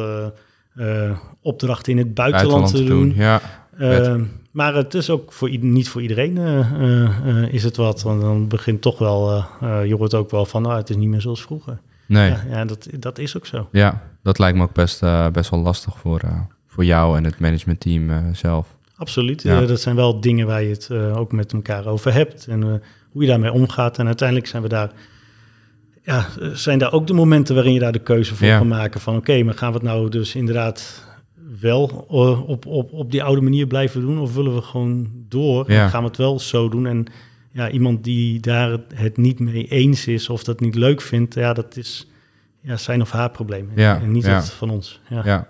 [1.42, 3.12] opdrachten in het buitenland, buitenland te doen.
[3.16, 3.40] Ja.
[4.51, 6.70] Maar het is ook voor, niet voor iedereen uh,
[7.26, 8.03] uh, is het wat.
[8.03, 9.44] Want dan begint toch wel,
[9.84, 11.78] je hoort ook wel van, nou, het is niet meer zoals vroeger.
[12.07, 12.30] Nee.
[12.30, 13.68] Ja, ja dat, dat is ook zo.
[13.72, 15.01] Ja, dat lijkt me ook best,
[15.32, 16.20] best wel lastig voor,
[16.66, 18.76] voor jou en het managementteam zelf.
[18.96, 19.42] absoluut.
[19.42, 19.61] Ja.
[19.61, 22.62] Eh, dat zijn wel dingen waar je het eh, ook met elkaar over hebt en
[22.62, 22.68] eh,
[23.12, 23.98] hoe je daarmee omgaat.
[23.98, 24.90] En uiteindelijk zijn we daar,
[26.03, 28.59] ja, eh, zijn daar ook de momenten waarin je daar de keuze voor Ja.
[28.59, 31.09] kan maken van oké, maar gaan we het nou dus inderdaad
[31.61, 35.72] wel eh, op, op, op die oude manier blijven doen of willen we gewoon door
[35.72, 35.82] Ja.
[35.84, 37.04] en gaan we het wel zo doen en
[37.52, 41.52] ja, iemand die daar het- niet mee eens is of dat niet leuk vindt, ja,
[41.52, 42.06] dat is
[42.61, 44.34] ja, zijn of haar probleem Ja, en niet ja.
[44.34, 45.00] het van ons.
[45.08, 45.22] Ja.
[45.24, 45.46] Ja.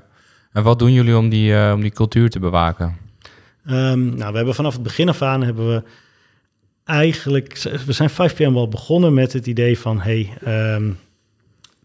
[0.53, 2.97] En wat doen jullie om die, eh, om die cultuur te bewaken?
[3.67, 5.83] Ehm, nou, we hebben vanaf het begin af aan hebben we
[6.85, 10.91] eigenlijk, we zijn 5PM wel begonnen met het idee van, hey, ehm,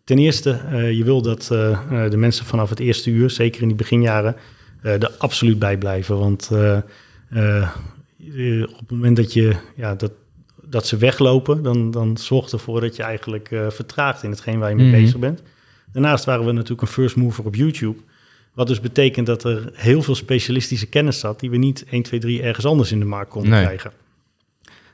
[0.06, 3.62] ten eerste, eh, je wil dat eh, eh, de mensen vanaf het eerste uur, zeker
[3.62, 4.36] in die beginjaren,
[4.82, 6.18] er absoluut bij blijven.
[6.20, 6.84] Want op
[8.80, 10.12] het moment dat, je, ja, dat,
[10.64, 14.76] dat ze weglopen, dan, dan zorgt ervoor dat je eigenlijk vertraagt in hetgeen waar je
[14.76, 15.02] mee Mhm.
[15.02, 15.42] bezig bent.
[15.92, 18.00] Daarnaast waren we natuurlijk een first mover op YouTube.
[18.54, 22.20] Wat dus betekent dat er heel veel specialistische kennis zat die we niet 1, 2,
[22.20, 23.64] 3 ergens anders in de markt konden Nee.
[23.64, 23.92] krijgen.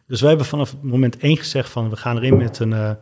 [0.08, 2.96] Dus wij hebben vanaf het moment één gezegd van we gaan erin met een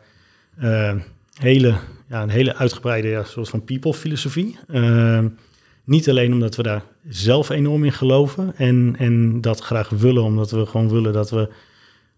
[1.40, 1.76] hele,
[2.10, 4.58] ja, een hele uitgebreide ja, soort van people filosofie.
[4.68, 5.24] Eh,
[5.84, 10.52] niet alleen omdat we daar zelf enorm in geloven en, en dat graag willen, omdat
[10.52, 11.50] we gewoon willen dat we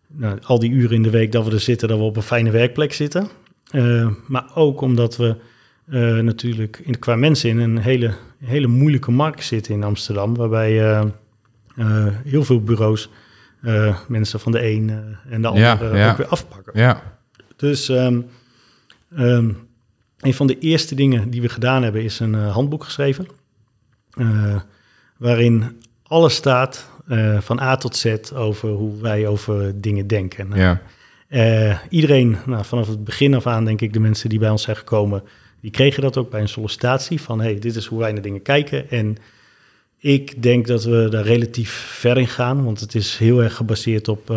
[0.07, 2.22] nou, al die uren in de week dat we er zitten, dat we op een
[2.22, 3.28] fijne werkplek zitten.
[3.72, 5.36] Eh, maar ook omdat we
[5.89, 8.13] eh, natuurlijk in, qua mensen in een hele,
[8.43, 11.01] hele moeilijke markt zitten in Amsterdam, waarbij eh,
[11.76, 13.09] eh, heel veel bureaus
[13.61, 14.89] eh, mensen van de een
[15.30, 16.11] en de Ja, ja.
[16.11, 16.80] ook weer afpakken.
[16.80, 17.01] Ja.
[17.55, 18.22] Dus ehm,
[19.16, 19.49] ehm,
[20.20, 23.28] een van de eerste dingen die we gedaan hebben is een eh, handboek geschreven.
[24.12, 24.55] eh,
[25.18, 30.47] waarin alles staat eh, van A tot Z over hoe wij over dingen denken.
[30.49, 31.82] Nou, Ja.
[31.89, 34.76] iedereen, nou, vanaf het begin af aan denk ik, de mensen die bij ons zijn
[34.76, 35.24] gekomen,
[35.62, 38.41] die kregen dat ook bij een sollicitatie van hey, dit is hoe wij naar dingen
[38.41, 38.89] kijken.
[38.89, 39.18] En
[39.97, 44.07] ik denk dat we daar relatief ver in gaan, want het is heel erg gebaseerd
[44.07, 44.30] op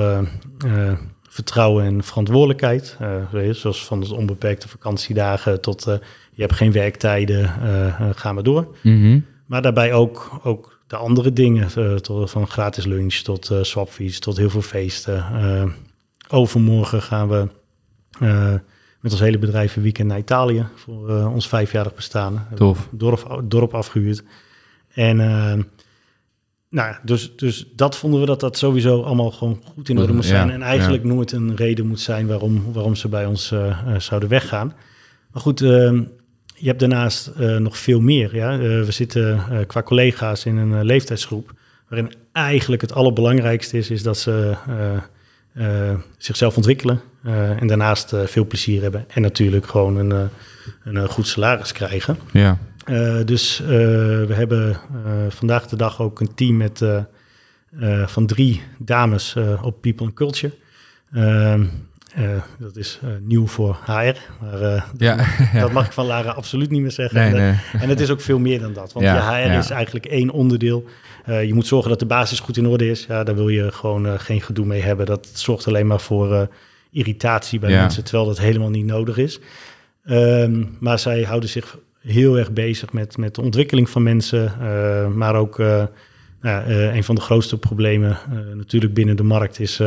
[1.34, 2.96] vertrouwen en verantwoordelijkheid.
[3.00, 5.94] Eh, zoals van de onbeperkte vakantiedagen tot eh,
[6.32, 8.76] je hebt geen werktijden, eh, eh, ga maar door.
[8.82, 9.20] Mhm.
[9.46, 14.50] Maar daarbij ook, ook de andere dingen, tot, van gratis lunch tot swapfees, tot heel
[14.50, 15.24] veel feesten.
[16.28, 17.48] Overmorgen gaan we
[19.00, 22.48] met ons hele bedrijf een weekend naar Italië voor ons vijfjarig bestaan.
[22.54, 22.88] Tof.
[22.90, 24.22] we Dorp, dorp afgehuurd.
[24.94, 25.18] En
[26.74, 30.12] nou ja, dus, dus dat vonden we dat dat sowieso allemaal gewoon goed in orde
[30.12, 30.50] moest Ja, zijn.
[30.50, 31.08] En eigenlijk ja.
[31.08, 34.74] nooit een reden moet zijn waarom, waarom ze bij ons eh, eh, zouden weggaan.
[35.32, 36.02] Maar goed, ehm,
[36.54, 38.36] je hebt daarnaast eh, nog veel meer.
[38.36, 38.58] Ja?
[38.58, 41.52] We zitten qua collega's in een leeftijdsgroep
[41.88, 44.54] waarin eigenlijk het allerbelangrijkste is, is dat ze
[46.18, 47.00] zichzelf ontwikkelen
[47.58, 49.04] en daarnaast veel plezier hebben.
[49.08, 50.30] En natuurlijk gewoon een,
[50.84, 52.18] een goed salaris krijgen.
[52.32, 52.58] Ja.
[52.84, 56.82] Eh, dus eh, we hebben eh, vandaag de dag ook een team met,
[58.06, 60.54] van drie dames op People and Culture.
[61.12, 61.64] Ehm,
[62.14, 65.24] eh, dat is nieuw voor HR, maar Ja.
[65.52, 67.18] dat mag ik van Lara absoluut niet meer zeggen.
[67.18, 67.82] Nee, en, nee.
[67.82, 70.30] en het is ook veel meer dan dat, want Ja, je HR is eigenlijk één
[70.30, 70.84] onderdeel.
[71.26, 73.06] Je moet zorgen dat de basis goed in orde is.
[73.08, 75.06] Ja, daar wil je gewoon geen gedoe mee hebben.
[75.06, 76.48] Dat zorgt alleen maar voor
[76.90, 79.40] irritatie bij mensen, terwijl dat helemaal niet nodig is.
[80.04, 85.06] Ehm, maar zij houden zich heel erg bezig met, met de ontwikkeling van mensen, eh,
[85.08, 85.84] maar ook eh,
[86.40, 88.18] nou, eh, een van de grootste problemen
[88.54, 89.80] natuurlijk binnen de markt is,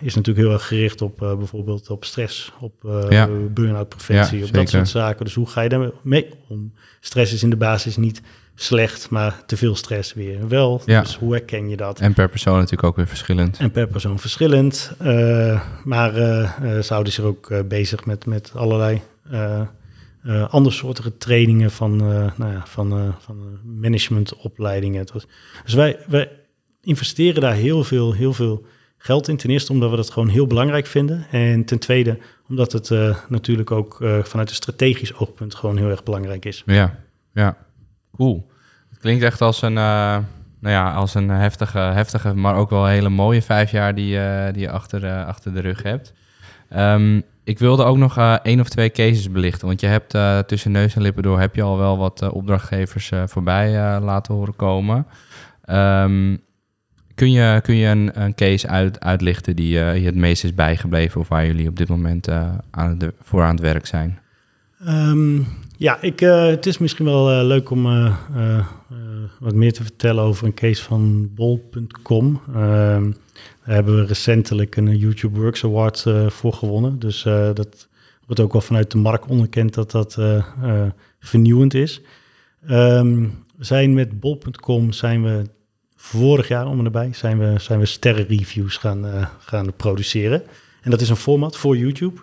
[0.00, 2.72] is natuurlijk heel erg gericht op bijvoorbeeld op stress, op
[3.08, 3.28] Ja.
[3.50, 5.24] burn-out preventie, Ja, op dat soort zaken.
[5.24, 6.72] Dus hoe ga je daarmee om?
[7.00, 8.22] Stress is in de basis niet
[8.54, 10.82] slecht, maar te veel stress weer wel.
[10.86, 11.00] Ja.
[11.00, 12.00] Dus hoe herken je dat?
[12.00, 13.58] En per persoon natuurlijk ook weer verschillend.
[13.58, 14.92] En per persoon verschillend.
[15.84, 19.00] maar eh, ze houden zich ook bezig met, met allerlei
[20.22, 25.06] eh andersoortige trainingen van, eh, nou ja, van, eh, van managementopleidingen.
[25.64, 26.30] Dus wij, wij
[26.82, 28.66] investeren daar heel veel, heel veel
[28.98, 29.36] geld in.
[29.36, 31.26] Ten eerste omdat we dat gewoon heel belangrijk vinden.
[31.30, 32.18] En ten tweede
[32.48, 32.90] omdat het
[33.28, 36.62] natuurlijk ook vanuit een strategisch oogpunt gewoon heel erg belangrijk is.
[36.66, 36.98] Ja,
[37.34, 37.56] ja.
[38.16, 38.50] Cool.
[38.88, 40.24] Het klinkt echt als een, nou
[40.60, 44.18] ja, als een heftige, heftige, maar ook wel hele mooie vijf jaar die,
[44.52, 46.12] die je achter, achter de rug hebt.
[46.70, 49.66] Ehm, ik wilde ook nog eh, één of twee cases belichten.
[49.66, 52.34] Want je hebt eh, tussen neus en lippen door heb je al wel wat eh,
[52.34, 55.06] opdrachtgevers voorbij laten horen komen.
[55.64, 56.36] Ehm,
[57.14, 61.20] kun, je, kun je een, een case uit, uitlichten die je het meest is bijgebleven
[61.20, 62.28] of waar jullie op dit moment
[62.70, 64.18] aan de, voor aan het werk zijn?
[64.84, 65.38] Ehm,
[65.76, 67.82] ja, ik, het is misschien wel leuk om
[69.38, 72.40] wat meer te vertellen over een case van bol.com.
[72.54, 73.10] Ehm,
[73.64, 76.98] daar hebben we recentelijk een YouTube Works Award eh, voor gewonnen.
[76.98, 77.88] Dus eh, dat
[78.26, 80.44] wordt ook wel vanuit de markt onderkend dat dat eh,
[81.20, 82.00] vernieuwend is.
[82.66, 83.22] Ehm,
[83.56, 85.42] we zijn met bol.com zijn we
[85.96, 90.42] vorig jaar om en zijn we, zijn we sterrenreviews gaan, gaan produceren.
[90.82, 92.20] En dat is een format voor YouTube,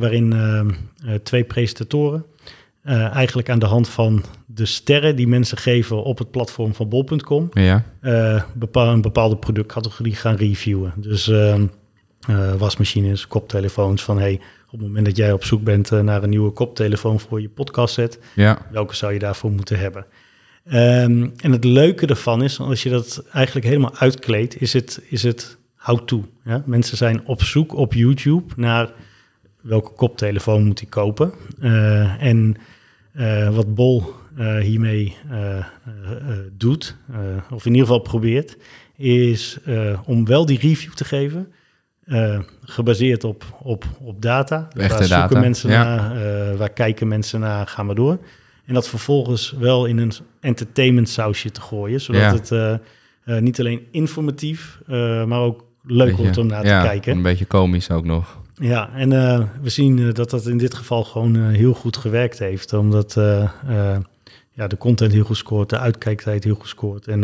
[0.00, 2.24] waarin uh, twee presentatoren
[2.96, 7.48] eigenlijk aan de hand van de sterren die mensen geven op het platform van bol.com
[7.52, 7.84] ja.
[8.54, 10.92] bepaal, een bepaalde productcategorie gaan reviewen.
[10.96, 11.66] Dus ehm,
[12.58, 16.50] wasmachines, koptelefoons, van hey, op het moment dat jij op zoek bent naar een nieuwe
[16.50, 18.58] koptelefoon voor je podcast set, ja.
[18.70, 20.06] welke zou je daarvoor moeten hebben?
[20.72, 25.22] Um, en het leuke ervan is, als je dat eigenlijk helemaal uitkleedt, is het, is
[25.22, 26.24] het how-to.
[26.44, 26.62] Ja?
[26.66, 28.90] Mensen zijn op zoek op YouTube naar
[29.62, 31.32] welke koptelefoon moet hij kopen.
[32.18, 32.56] En
[33.50, 35.16] wat Bol uh, hiermee
[36.52, 36.96] doet,
[37.50, 38.56] of in ieder geval probeert,
[38.96, 39.58] is
[40.04, 41.52] om wel die review te geven,
[42.62, 44.68] gebaseerd op, op, op data.
[44.72, 45.84] Echte waar zoeken data, mensen ja.
[45.84, 48.18] naar, waar kijken mensen naar, gaan we door.
[48.66, 52.00] En dat vervolgens wel in een entertainment sausje te gooien.
[52.00, 52.32] Zodat Ja.
[52.32, 52.50] het
[53.24, 54.80] uh, niet alleen informatief,
[55.26, 57.12] maar ook leuk Beetje- wordt om naar ja, te kijken.
[57.16, 58.40] Een beetje komisch ook nog.
[58.58, 61.96] Ja, en uh, we zien uh, dat dat in dit geval gewoon uh, heel goed
[61.96, 62.72] gewerkt heeft.
[62.72, 63.50] Omdat uh,
[64.52, 67.06] ja, de content heel goed scoort, de uitkijktijd heel goed scoort.
[67.06, 67.18] En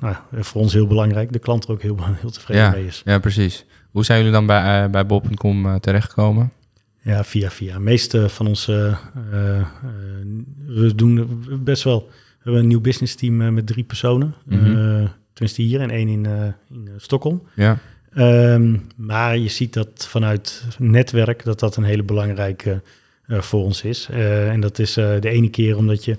[0.00, 3.02] nou, voor ons heel belangrijk, de klant er ook heel, heel tevreden Ja, mee is.
[3.04, 3.64] ja, precies.
[3.90, 6.52] Hoe zijn jullie dan bij, eh, bij Bob.com eh, terechtgekomen?
[7.02, 7.72] Ja, via via.
[7.72, 8.96] De meeste van onze,
[10.66, 14.34] we doen best wel, we hebben een nieuw business team met drie personen.
[14.44, 14.66] Mhm.
[14.66, 16.26] Uh, tenminste hier en één in,
[16.70, 17.42] in Stockholm.
[17.54, 17.78] Ja,
[18.16, 22.82] Um, maar je ziet dat vanuit netwerk dat dat een hele belangrijke
[23.26, 24.08] uh, voor ons is.
[24.10, 26.18] Uh, en dat is uh, de ene keer omdat je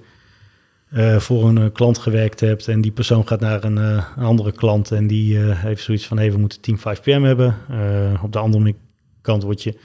[1.17, 5.37] voor een klant gewerkt hebt en die persoon gaat naar een, andere klant en die
[5.37, 7.57] heeft zoiets van hey, we moeten Team 5 PM hebben.
[8.23, 8.75] Op de andere
[9.21, 9.75] kant word je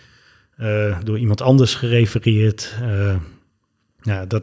[1.03, 2.75] door iemand anders gerefereerd.
[4.03, 4.43] Ja, dat,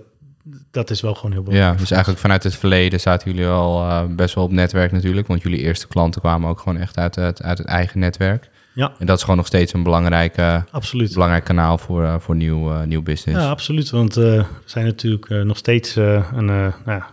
[0.71, 1.79] dat is wel gewoon heel ja, belangrijk.
[1.79, 5.27] dus eigenlijk vanuit het verleden zaten jullie al eh, best wel op netwerk natuurlijk.
[5.27, 8.49] Want jullie eerste klanten kwamen ook gewoon echt uit het, uit het eigen netwerk.
[8.73, 8.93] Ja.
[8.99, 11.13] En dat is gewoon nog steeds een belangrijke, Absoluut.
[11.13, 13.43] belangrijk kanaal voor, uh, voor nieuw, uh, nieuw business.
[13.43, 13.89] Ja, absoluut.
[13.89, 17.09] Want we zijn natuurlijk nog steeds een, nou ja,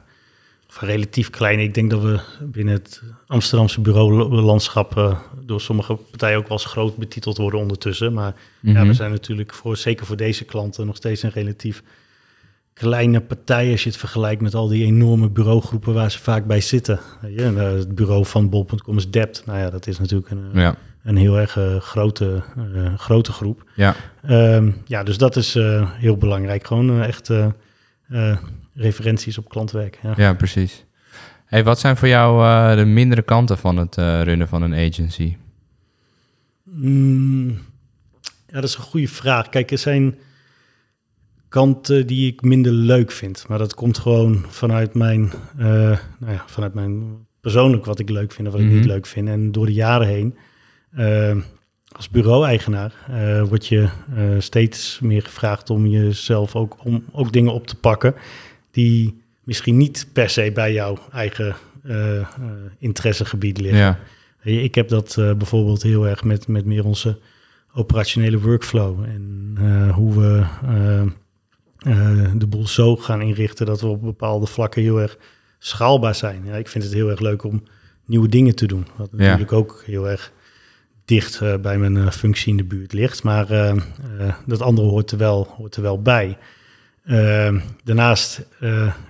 [0.80, 1.58] relatief klein.
[1.58, 6.96] Ik denk dat we binnen het Amsterdamse bureaulandschap door sommige partijen ook wel als groot
[6.96, 8.12] betiteld worden ondertussen.
[8.12, 8.82] Maar mm -hmm.
[8.82, 11.82] ja, we zijn natuurlijk voor, zeker voor deze klanten nog steeds een relatief
[12.78, 16.60] kleine partij als je het vergelijkt met al die enorme bureaugroepen waar ze vaak bij
[16.60, 17.00] zitten.
[17.28, 19.42] Ja, het bureau van bol.com is Dept.
[19.46, 20.74] Nou ja, dat is natuurlijk een, ja.
[21.02, 22.42] een heel erg uh, grote,
[22.74, 23.64] uh, grote groep.
[23.74, 23.94] Ja.
[24.28, 26.66] Um, ja, dus dat is uh, heel belangrijk.
[26.66, 27.30] Gewoon echt
[28.74, 29.98] referenties op klantwerk.
[30.02, 30.84] Ja, ja precies.
[31.44, 35.36] Hey, wat zijn voor jou de mindere kanten van het runnen van een agency?
[36.64, 37.48] Mm,
[38.46, 39.48] ja, dat is een goede vraag.
[39.48, 40.18] Kijk, er zijn
[41.48, 43.44] kanten die ik minder leuk vind.
[43.48, 45.64] Maar dat komt gewoon vanuit mijn, uh,
[46.18, 48.76] nou ja, vanuit mijn persoonlijk wat ik leuk vind en wat mm -hmm.
[48.76, 49.28] ik niet leuk vind.
[49.28, 50.36] En door de jaren heen,
[50.98, 51.36] uh,
[51.88, 53.88] als bureau-eigenaar, uh, word je
[54.38, 58.14] steeds meer gevraagd om jezelf ook, om ook dingen op te pakken
[58.70, 61.56] die misschien niet per se bij jouw eigen
[62.78, 63.80] interessegebied liggen.
[63.80, 63.98] Ja.
[64.42, 67.18] Ik heb dat bijvoorbeeld heel erg met, met meer onze
[67.72, 69.56] operationele workflow en
[69.94, 70.44] hoe we
[72.34, 75.18] de boel zo gaan inrichten dat we op bepaalde vlakken heel erg
[75.58, 76.44] schaalbaar zijn.
[76.44, 77.62] Ja, ik vind het heel erg leuk om
[78.04, 78.86] nieuwe dingen te doen.
[78.96, 80.32] Wat natuurlijk ook heel erg
[81.08, 83.22] dicht uh, bij mijn uh, functie in de buurt ligt.
[83.22, 83.74] Maar uh,
[84.46, 86.38] dat andere hoort er wel, hoort er wel bij.
[87.84, 88.46] daarnaast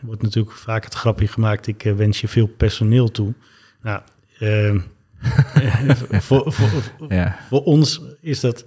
[0.00, 3.34] wordt natuurlijk vaak het grapje gemaakt, ik wens je veel personeel toe.
[3.82, 4.00] Nou,
[6.26, 7.38] voor, voor, ja.
[7.48, 8.64] voor, ons is dat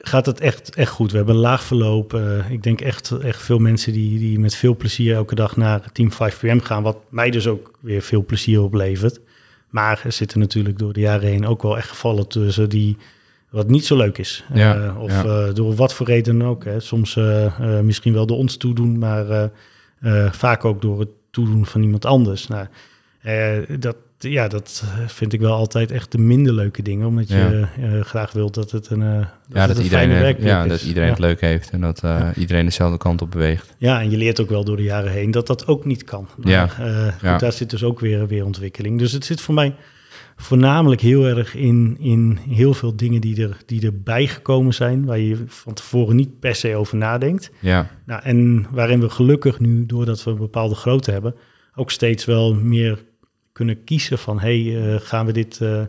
[0.00, 1.10] gaat het echt, echt goed.
[1.10, 2.14] We hebben een laag verloop.
[2.14, 5.92] Uh, ik denk echt, echt veel mensen die, die met veel plezier elke dag naar
[5.92, 6.82] Team 5PM gaan.
[6.82, 9.20] Wat mij dus ook weer veel plezier oplevert.
[9.68, 12.96] Maar er zitten natuurlijk door de jaren heen ook wel echt gevallen tussen die
[13.50, 14.44] wat niet zo leuk is.
[14.52, 15.24] Ja, uh, of ja.
[15.24, 16.64] uh, door wat voor reden ook.
[16.64, 16.80] Hè.
[16.80, 17.18] Soms
[17.82, 19.50] misschien wel door ons toedoen, maar
[20.30, 22.48] vaak ook door het toedoen van iemand anders.
[22.48, 22.66] Nou,
[23.78, 23.96] dat,
[24.28, 27.06] ja, dat vind ik wel altijd echt de minder leuke dingen.
[27.06, 27.88] Omdat je Ja.
[27.94, 30.82] uh, graag wilt dat het een, uh, dat ja, het dat een iedereen, ja, dat
[30.82, 31.14] iedereen ja.
[31.14, 32.32] het leuk heeft en dat uh, Ja.
[32.34, 33.74] iedereen dezelfde kant op beweegt.
[33.78, 36.28] Ja, en je leert ook wel door de jaren heen dat dat ook niet kan.
[36.36, 36.68] Maar, Ja.
[36.78, 37.38] eh, goed, Ja.
[37.38, 38.98] daar zit dus ook weer, weer ontwikkeling.
[38.98, 39.74] Dus het zit voor mij
[40.36, 45.04] voornamelijk heel erg in, in heel veel dingen die, er, die erbij gekomen zijn...
[45.04, 47.50] waar je van tevoren niet per se over nadenkt.
[47.58, 51.34] Ja, Nou, en waarin we gelukkig nu, doordat we een bepaalde grootte hebben...
[51.74, 52.98] ook steeds wel meer
[53.60, 54.40] kunnen kiezen van...
[54.40, 55.82] hé, hey, eh, gaan we dit eh,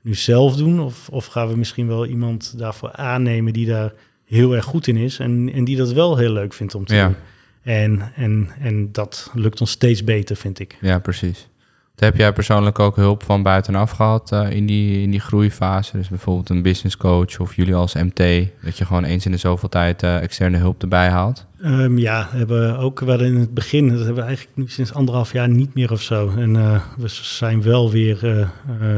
[0.00, 0.80] nu zelf doen?
[0.80, 3.92] Of, of gaan we misschien wel iemand daarvoor aannemen die daar
[4.24, 5.18] heel erg goed in is...
[5.18, 7.06] en, en die dat wel heel leuk vindt om te Ja.
[7.06, 7.16] doen?
[7.62, 10.78] En, en, en dat lukt ons steeds beter, vind ik.
[10.80, 11.48] Ja, precies.
[11.96, 15.96] Heb jij persoonlijk ook hulp van buitenaf gehad uh, in, die, in die groeifase?
[15.96, 19.36] Dus bijvoorbeeld een business coach of jullie als MT, dat je gewoon eens in de
[19.36, 21.46] zoveel tijd uh, externe hulp erbij haalt?
[21.64, 24.94] Um, ja, we hebben ook wel in het begin, dat hebben we eigenlijk nu sinds
[24.94, 26.32] anderhalf jaar niet meer of zo.
[26.36, 28.48] En uh, we zijn wel weer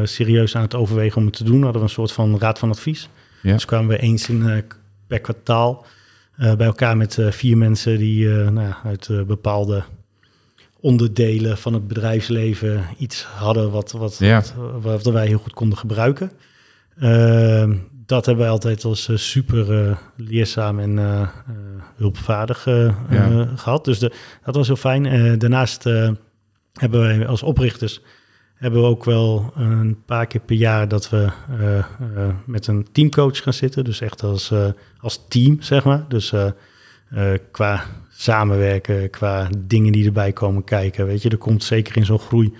[0.03, 1.59] serieus aan het overwegen om het te doen.
[1.59, 3.09] We hadden we een soort van raad van advies.
[3.43, 3.53] Ja.
[3.53, 4.65] Dus kwamen we eens in,
[5.07, 5.87] per kwartaal
[6.37, 9.85] bij elkaar met vier mensen die nou, uit bepaalde
[10.85, 14.43] onderdelen van het bedrijfsleven iets hadden wat, wat, ja.
[14.80, 16.30] wat, wat, wij heel goed konden gebruiken.
[16.99, 17.70] Uh,
[18.07, 21.28] dat hebben wij altijd als uh, super uh, leerzaam en uh,
[21.97, 22.64] hulpvaardig
[23.11, 23.49] ja.
[23.57, 23.85] gehad.
[23.85, 24.12] Dus de,
[24.45, 25.39] dat was heel fijn.
[25.39, 25.85] daarnaast
[26.72, 28.01] hebben wij als oprichters
[28.55, 31.28] hebben we ook wel een paar keer per jaar dat we
[32.47, 33.85] met een teamcoach gaan zitten.
[33.85, 34.53] Dus echt als,
[35.01, 36.05] als team, zeg maar.
[36.09, 36.32] Dus
[37.51, 37.85] qua
[38.17, 41.07] samenwerken, qua dingen die erbij komen kijken.
[41.07, 42.55] Weet je, er komt zeker in zo'n groei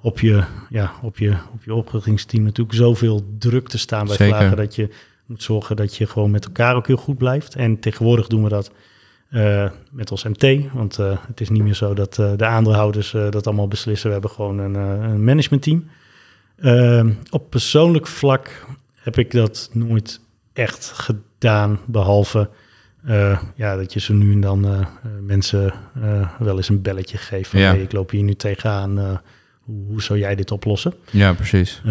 [0.00, 4.36] op je, ja, op je, op je oprichtingsteam natuurlijk zoveel druk te staan bij zeker.
[4.36, 4.88] vragen dat je
[5.26, 7.54] moet zorgen dat je gewoon met elkaar ook heel goed blijft.
[7.54, 8.70] En tegenwoordig doen we dat
[9.30, 13.10] uh, met ons MT, want uh, het is niet meer zo dat uh, de aandeelhouders
[13.10, 14.06] dat allemaal beslissen.
[14.06, 15.88] We hebben gewoon een, een managementteam.
[16.56, 20.20] Ehm, op persoonlijk vlak heb ik dat nooit
[20.52, 22.50] echt gedaan, behalve
[23.06, 24.86] uh, ja, dat je zo nu en dan uh,
[25.20, 25.72] mensen
[26.02, 27.70] uh, wel eens een belletje geeft van ja.
[27.70, 29.20] hey, ik loop hier nu tegenaan,
[29.60, 30.94] hoe, hoe zou jij dit oplossen?
[31.10, 31.82] Ja, precies.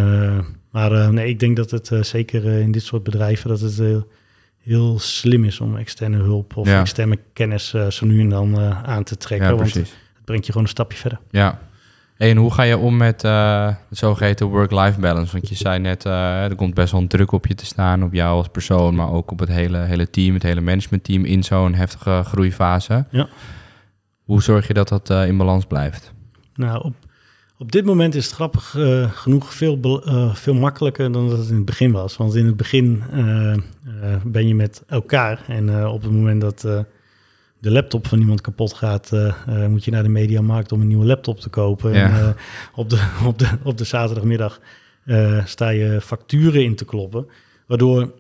[0.72, 4.08] maar nee, ik denk dat het zeker in dit soort bedrijven dat het heel,
[4.58, 6.80] heel slim is om externe hulp of ja.
[6.80, 9.49] externe kennis zo nu en dan aan te trekken.
[9.49, 9.93] Ja, want het
[10.26, 11.20] brengt je gewoon een stapje verder.
[11.30, 11.60] Ja,
[12.18, 15.32] en hoe ga je om met uh, de zogeheten work-life balance?
[15.32, 18.03] Want je zei net, uh, er komt best wel een druk op je te staan,
[18.03, 21.43] op jou als persoon, maar ook op het hele, hele team, het hele managementteam in
[21.43, 23.05] zo'n heftige groeifase.
[23.09, 23.28] Ja.
[24.24, 26.13] Hoe zorg je dat dat uh, in balans blijft?
[26.55, 26.93] Nou, op,
[27.57, 28.76] op dit moment is het grappig
[29.13, 30.01] genoeg veel,
[30.34, 32.18] veel makkelijker dan dat het in het begin was.
[32.18, 33.03] Want in het begin
[34.24, 36.68] ben je met elkaar en op het moment dat
[37.60, 40.88] de laptop van iemand kapot gaat, uh, uh, moet je naar de mediamarkt om een
[40.88, 41.93] nieuwe laptop te kopen.
[41.93, 42.30] En, uh,
[42.76, 44.60] op, de, op, de, op de zaterdagmiddag
[45.45, 47.28] sta je facturen in te kloppen.
[47.68, 48.14] Waardoor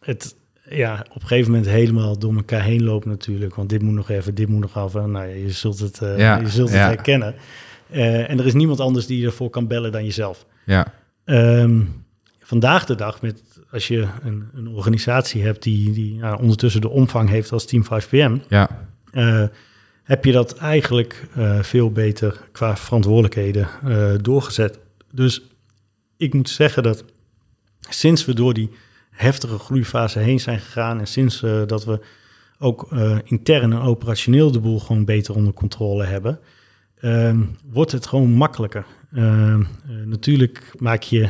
[0.00, 0.34] het
[0.70, 3.54] ja, op een gegeven moment helemaal door elkaar heen loopt natuurlijk.
[3.54, 4.94] Want dit moet nog even, dit moet nog af.
[4.94, 6.36] Nou, je zult het, ja.
[6.36, 6.86] je zult het ja.
[6.86, 7.34] herkennen.
[7.90, 10.46] en er is niemand anders die je ervoor kan bellen dan jezelf.
[10.64, 10.92] Ja.
[11.24, 12.04] Um,
[12.44, 16.88] vandaag de dag, met, als je een, een organisatie hebt die, die ja, ondertussen de
[16.88, 18.83] omvang heeft als Team 5PM, ja.
[19.14, 19.44] Uh,
[20.02, 24.78] heb je dat eigenlijk uh, veel beter qua verantwoordelijkheden uh, doorgezet.
[25.12, 25.42] Dus
[26.16, 27.04] ik moet zeggen dat
[27.88, 28.70] sinds we door die
[29.10, 32.00] heftige groeifase heen zijn gegaan en sinds dat we
[32.58, 32.88] ook
[33.24, 36.38] intern en operationeel de boel gewoon beter onder controle hebben,
[37.64, 38.86] wordt het gewoon makkelijker.
[39.12, 39.56] Uh,
[40.04, 41.28] natuurlijk maak je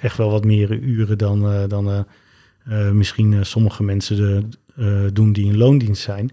[0.00, 2.06] echt wel wat meer uren dan, dan
[2.92, 6.30] misschien sommige mensen de, doen die in loondienst zijn.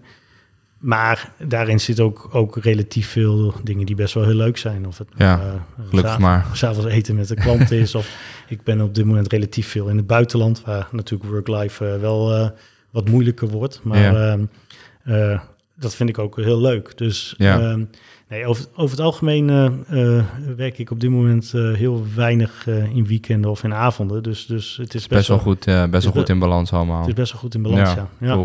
[0.82, 4.86] Maar daarin zit ook, ook relatief veel dingen die best wel heel leuk zijn.
[4.86, 6.46] Of het ja, gelukkig maar.
[6.52, 7.94] S'avonds eten met de klant is.
[7.94, 8.16] of
[8.48, 10.62] ik ben op dit moment relatief veel in het buitenland.
[10.64, 12.52] Waar natuurlijk work-life wel
[12.90, 13.80] wat moeilijker wordt.
[13.82, 14.38] Maar ja.
[15.04, 15.38] Ehm,
[15.76, 16.98] dat vind ik ook heel leuk.
[16.98, 17.60] Dus ja.
[17.60, 17.84] Ehm,
[18.28, 19.46] Nee, over, over het algemeen
[20.56, 24.22] werk ik op dit moment heel weinig in weekenden of in avonden.
[24.22, 26.98] Dus, dus het is best, best wel goed, best wel goed in balans allemaal.
[26.98, 28.08] Het is best wel goed in balans, ja.
[28.20, 28.44] ja.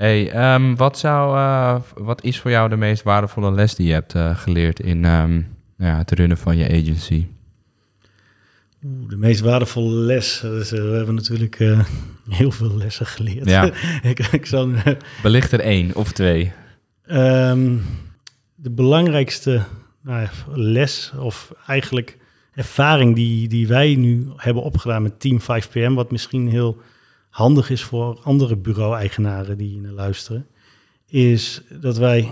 [0.00, 1.38] Hey, um, wat, zou,
[1.94, 5.96] wat is voor jou de meest waardevolle les die je hebt geleerd in um, ja,
[5.96, 7.26] het runnen van je agency?
[8.84, 10.40] Oeh, de meest waardevolle les.
[10.40, 11.58] Dus, we hebben natuurlijk
[12.28, 13.48] heel veel lessen geleerd.
[13.48, 13.72] Ja.
[14.10, 14.70] ik, ik zal,
[15.22, 16.52] Belicht er één of twee.
[17.10, 17.82] Um,
[18.54, 19.62] de belangrijkste
[20.02, 22.18] nou les of eigenlijk
[22.54, 26.80] ervaring die, die wij nu hebben opgedaan met Team 5PM, wat misschien heel
[27.30, 30.46] handig is voor andere bureau-eigenaren die naar luisteren,
[31.06, 32.30] is dat wij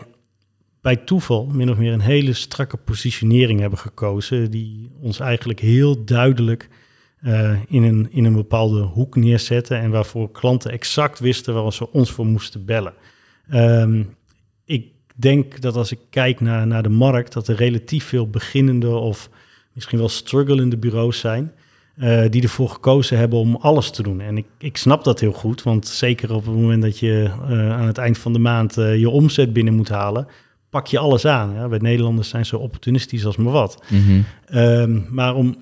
[0.80, 6.05] bij toeval min of meer een hele strakke positionering hebben gekozen, die ons eigenlijk heel
[6.05, 6.68] duidelijk
[7.22, 11.92] uh, in, een, in een bepaalde hoek neerzetten en waarvoor klanten exact wisten waar ze
[11.92, 12.94] ons voor moesten bellen.
[13.55, 14.16] Um,
[14.64, 18.88] ik denk dat als ik kijk naar, naar de markt, dat er relatief veel beginnende
[18.88, 19.30] of
[19.72, 21.53] misschien wel strugglende bureaus zijn.
[22.01, 24.20] Uh, die ervoor gekozen hebben om alles te doen.
[24.20, 27.72] En ik, ik snap dat heel goed, want zeker op het moment dat je uh,
[27.72, 30.26] aan het eind van de maand uh, je omzet binnen moet halen,
[30.70, 31.55] pak je alles aan.
[31.55, 31.68] Ja?
[31.68, 33.82] Wij Nederlanders zijn zo opportunistisch als maar wat.
[33.88, 35.07] Mm -hmm.
[35.11, 35.57] maar om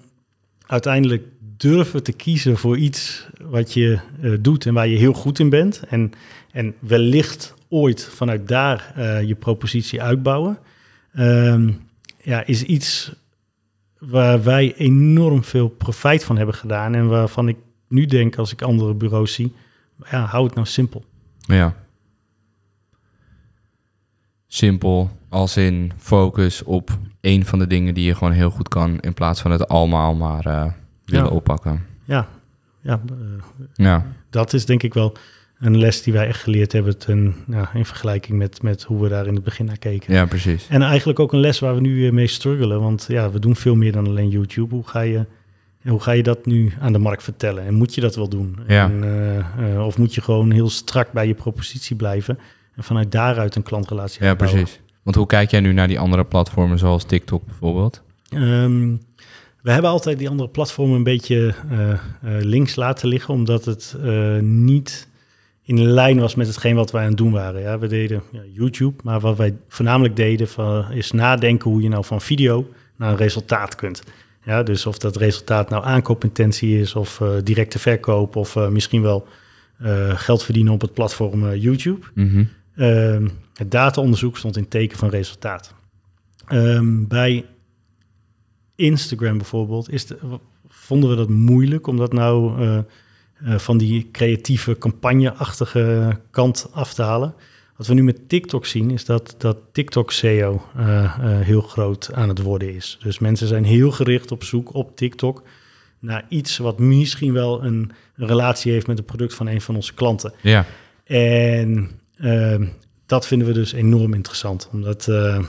[0.67, 1.25] uiteindelijk
[1.57, 3.99] durven te kiezen voor iets wat je
[4.41, 5.83] doet en waar je heel goed in bent.
[5.89, 6.13] En,
[6.53, 10.59] en wellicht ooit vanuit daar eh, je propositie uitbouwen,
[11.15, 11.71] ehm,
[12.23, 13.13] ja, is iets
[13.99, 17.57] waar wij enorm veel profijt van hebben gedaan en waarvan ik
[17.89, 19.55] nu denk als ik andere bureaus zie,
[20.11, 21.05] ja, hou het nou simpel.
[21.39, 21.75] Ja.
[24.47, 29.01] Simpel, als in focus op één van de dingen die je gewoon heel goed kan,
[29.01, 30.65] in plaats van het allemaal maar uh,
[31.05, 31.31] willen Ja.
[31.31, 31.87] oppakken.
[32.05, 32.29] Ja,
[32.81, 35.13] ja eh, Ja, dat is denk ik wel
[35.59, 39.09] een les die wij echt geleerd hebben ten, ja, in vergelijking met, met hoe we
[39.09, 40.15] daar in het begin naar keken.
[40.15, 40.67] ja precies.
[40.69, 42.81] En eigenlijk ook een les waar we nu eh, mee struggelen.
[42.81, 44.75] Want ja, we doen veel meer dan alleen YouTube.
[44.75, 45.25] Hoe ga je,
[45.89, 47.65] hoe ga je dat nu aan de markt vertellen?
[47.67, 48.59] En moet je dat wel doen?
[48.69, 48.85] Ja.
[48.85, 52.39] En, eh, eh, of moet je gewoon heel strak bij je propositie blijven?
[52.75, 54.59] En vanuit daaruit een klantrelatie Ja, bouwen?
[54.63, 54.81] precies.
[55.03, 58.03] Want hoe kijk jij nu naar die andere platformen zoals TikTok bijvoorbeeld?
[58.29, 58.97] Ehm,
[59.63, 61.55] we hebben altijd die andere platformen een beetje
[62.23, 63.97] links laten liggen, omdat het
[64.41, 65.09] niet
[65.67, 67.61] in lijn was met hetgeen wat wij aan het doen waren.
[67.61, 71.89] Ja, we deden ja, YouTube, maar wat wij voornamelijk deden van, is nadenken hoe je
[71.89, 74.03] nou van video naar een resultaat kunt.
[74.45, 79.03] Ja, dus of dat resultaat nou aankoopintentie is, of eh, directe verkoop, of eh, misschien
[79.03, 79.27] wel
[79.79, 82.07] eh, geld verdienen op het platform YouTube.
[82.15, 82.45] Mhm.
[82.77, 85.75] Ehm, het dataonderzoek stond in teken van resultaat.
[86.47, 87.45] Ehm, bij
[88.75, 90.19] Instagram bijvoorbeeld is de,
[90.69, 92.63] vonden we dat moeilijk om dat nou
[93.45, 97.35] eh, van die creatieve campagne-achtige kant af te halen.
[97.77, 101.11] Wat we nu met TikTok zien is dat, dat TikTok SEO eh, eh,
[101.41, 102.99] heel groot aan het worden is.
[103.03, 105.43] Dus mensen zijn heel gericht op zoek op TikTok
[105.99, 109.75] naar iets wat misschien wel een, een relatie heeft met het product van een van
[109.75, 110.33] onze klanten.
[110.43, 110.67] Ja,
[111.05, 112.67] En ehm,
[113.07, 115.45] dat vinden we dus enorm interessant, omdat eh, eh,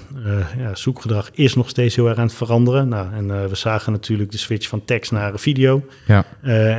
[0.58, 2.88] ja, zoekgedrag is nog steeds heel erg aan het veranderen.
[2.88, 5.86] Nou, en eh, we zagen natuurlijk de switch van tekst naar video.
[6.08, 6.26] ja,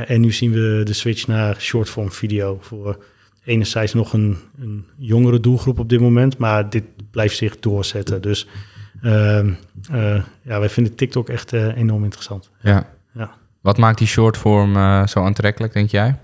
[0.05, 3.03] en nu zien we de switch naar shortform video voor
[3.43, 8.21] enerzijds nog een, een jongere doelgroep op dit moment, maar dit blijft zich doorzetten.
[8.21, 8.47] Dus
[9.01, 9.53] ehm,
[9.91, 12.49] eh, ja, wij vinden TikTok echt enorm interessant.
[12.61, 12.89] ja.
[13.13, 13.37] Ja.
[13.61, 14.73] Wat maakt die shortform
[15.07, 16.17] zo aantrekkelijk, denk jij?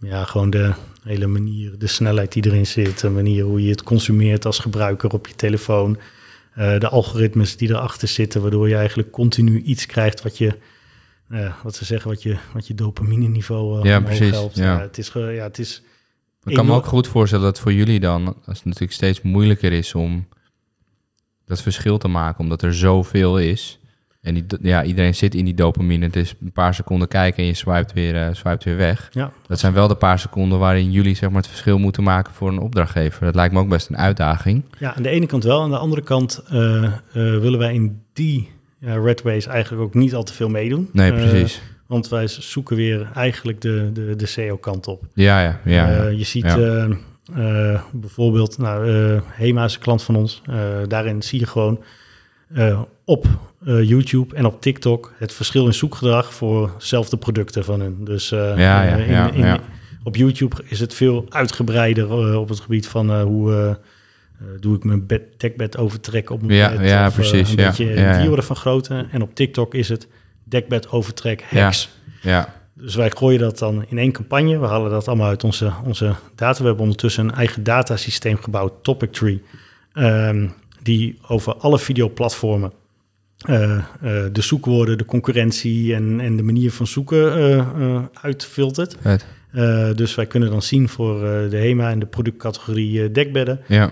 [0.00, 0.72] Ja, gewoon de
[1.02, 5.10] hele manier, de snelheid die erin zit, de manier hoe je het consumeert als gebruiker
[5.10, 5.98] op je telefoon,
[6.54, 10.58] eh, de algoritmes die erachter zitten, waardoor je eigenlijk continu iets krijgt wat je,
[11.28, 14.80] eh, wat ze zeggen, wat je, wat je dopamine niveau uh, Ja, precies, ja.
[14.80, 15.82] het is, ja, het is
[16.44, 19.72] Ik kan me ook goed voorstellen dat voor jullie dan, als het natuurlijk steeds moeilijker
[19.72, 20.28] is om
[21.44, 23.79] dat verschil te maken, omdat er zoveel is.
[24.20, 26.04] En die, ja, iedereen zit in die dopamine.
[26.06, 29.08] Het is een paar seconden kijken en je swipet weer, swipet weer weg.
[29.12, 32.32] ja, Dat zijn wel de paar seconden waarin jullie zeg maar, het verschil moeten maken
[32.34, 33.24] voor een opdrachtgever.
[33.24, 34.64] Dat lijkt me ook best een uitdaging.
[34.78, 38.02] ja, aan de ene kant wel, aan de andere kant eh, eh, willen wij in
[38.12, 38.48] die
[38.80, 40.88] red race eigenlijk ook niet al te veel meedoen.
[40.92, 41.62] Nee, precies.
[41.86, 45.04] want wij zoeken weer eigenlijk de, de, de SEO-kant op.
[45.14, 45.90] Ja, ja, ja.
[45.90, 46.06] ja.
[46.08, 46.88] Je ziet Ja.
[47.92, 48.90] bijvoorbeeld, nou,
[49.26, 50.42] Hema is een klant van ons.
[50.88, 51.80] Daarin zie je gewoon
[52.54, 53.26] eh, op
[53.64, 58.04] eh, YouTube en op TikTok het verschil in zoekgedrag voor zelfde producten van hun.
[58.04, 59.60] Dus eh, Ja, ja, in, ja, in-
[60.02, 63.78] op YouTube is het veel uitgebreider op het gebied van hoe
[64.60, 66.88] doe ik mijn bed, dekbed overtrek op mijn Ja, bed.
[66.88, 67.66] ja, of, precies, Een ja.
[67.66, 69.06] beetje die orde van grootte.
[69.10, 70.06] En op TikTok is het
[70.44, 71.88] dekbed overtrek hacks.
[72.22, 72.54] ja.
[72.74, 74.58] Dus wij gooien dat dan in één campagne.
[74.58, 76.58] We halen dat allemaal uit onze, onze data.
[76.60, 79.42] We hebben ondertussen een eigen datasysteem gebouwd, Topic Tree,
[79.92, 80.48] ehm,
[80.82, 82.72] die over alle videoplatformen
[83.40, 83.84] eh,
[84.32, 88.96] de zoekwoorden, de concurrentie en, en de manier van zoeken eh, uitfiltert.
[89.96, 91.20] Dus wij kunnen dan zien voor
[91.50, 93.90] de HEMA en de productcategorie dekbedden Ja,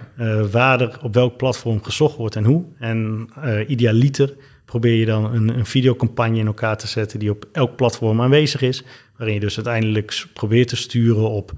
[0.51, 2.65] waar er op welk platform gezocht wordt en hoe.
[2.79, 3.29] En
[3.67, 4.35] idealiter
[4.65, 8.61] probeer je dan een, een videocampagne in elkaar te zetten die op elk platform aanwezig
[8.61, 8.85] is.
[9.17, 11.53] Waarin je dus uiteindelijk probeert te sturen op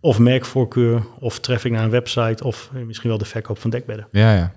[0.00, 4.06] of merkvoorkeur of traffic naar een website of misschien wel de verkoop van dekbedden.
[4.12, 4.52] ja, ja.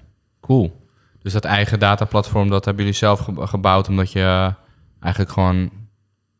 [0.46, 0.84] Cool.
[1.22, 4.54] Dus dat eigen dataplatform, dat hebben jullie zelf ge- gebouwd omdat je
[5.00, 5.70] eigenlijk gewoon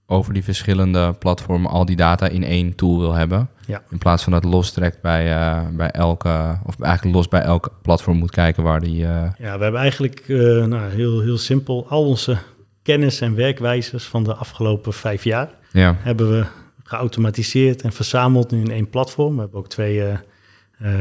[0.08, 3.50] over die verschillende platformen al die data in één tool wil hebben.
[3.68, 3.82] Ja.
[3.90, 7.72] In plaats van dat los trekt bij, eh, bij elke, of eigenlijk los bij elk
[7.82, 9.06] platform moet kijken waar die...
[9.06, 12.38] eh, Ja, we hebben eigenlijk eh, nou, heel, heel simpel al onze
[12.84, 16.46] kennis en werkwijzes van de afgelopen vijf jaar ja, hebben we
[16.84, 19.36] geautomatiseerd en verzameld nu in één platform.
[19.36, 20.04] We hebben ook twee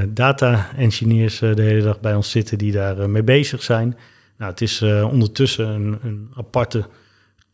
[0.09, 3.97] data engineers eh, de hele dag bij ons zitten die daar eh, mee bezig zijn.
[4.39, 6.87] Nou, het is eh, ondertussen een, een aparte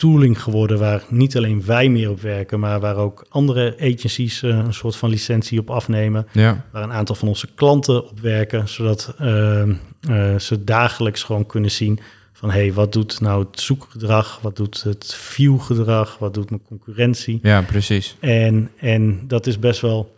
[0.00, 4.50] tooling geworden waar niet alleen wij meer op werken, maar waar ook andere agencies eh,
[4.50, 6.26] een soort van licentie op afnemen.
[6.32, 11.46] ja, Waar een aantal van onze klanten op werken, zodat eh, eh, ze dagelijks gewoon
[11.46, 11.98] kunnen zien
[12.32, 17.38] van hey, wat doet nou het zoekgedrag, wat doet het viewgedrag, wat doet mijn concurrentie.
[17.42, 18.16] ja, precies.
[18.20, 20.16] En, en dat is best wel,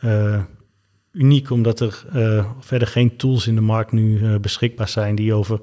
[0.00, 0.42] eh,
[1.14, 5.34] uniek omdat er uh, verder geen tools in de markt nu uh, beschikbaar zijn die
[5.34, 5.60] over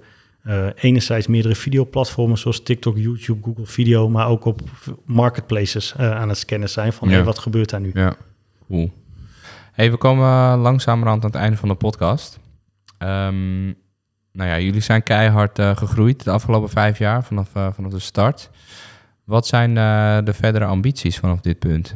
[0.48, 4.62] uh, enerzijds meerdere videoplatformen zoals TikTok, YouTube, Google Video, maar ook op
[5.06, 7.92] marketplaces aan het scannen zijn van hey, wat gebeurt daar nu.
[7.94, 8.16] Ja,
[8.68, 8.92] cool.
[9.72, 12.40] Hey, we komen langzamerhand aan het einde van de podcast.
[13.00, 13.66] Um,
[14.32, 18.50] nou ja, jullie zijn keihard gegroeid de afgelopen vijf jaar vanaf, vanaf de start.
[19.24, 19.74] Wat zijn
[20.26, 21.96] de verdere ambities vanaf dit punt?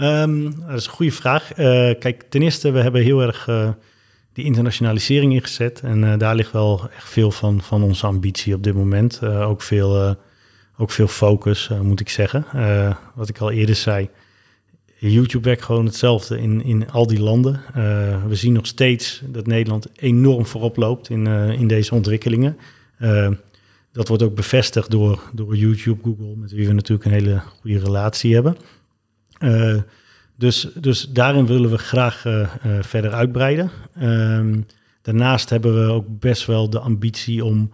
[0.00, 1.50] Um, dat is een goede vraag.
[1.50, 1.56] Uh,
[1.98, 3.68] kijk, ten eerste, we hebben heel erg uh,
[4.32, 5.80] die internationalisering ingezet.
[5.80, 9.22] En uh, daar ligt wel echt veel van, van onze ambitie op dit moment.
[9.22, 10.16] ook, veel,
[10.76, 12.44] ook veel focus, moet ik zeggen.
[13.14, 14.08] wat ik al eerder zei,
[14.98, 17.60] YouTube werkt gewoon hetzelfde in, in al die landen.
[18.28, 22.58] we zien nog steeds dat Nederland enorm voorop loopt in, in deze ontwikkelingen.
[23.92, 27.78] dat wordt ook bevestigd door, door YouTube, Google, met wie we natuurlijk een hele goede
[27.78, 28.56] relatie hebben.
[29.38, 29.80] Uh,
[30.36, 32.46] dus, dus daarin willen we graag uh, uh,
[32.80, 33.70] verder uitbreiden.
[34.02, 34.66] Um,
[35.02, 37.72] daarnaast hebben we ook best wel de ambitie om,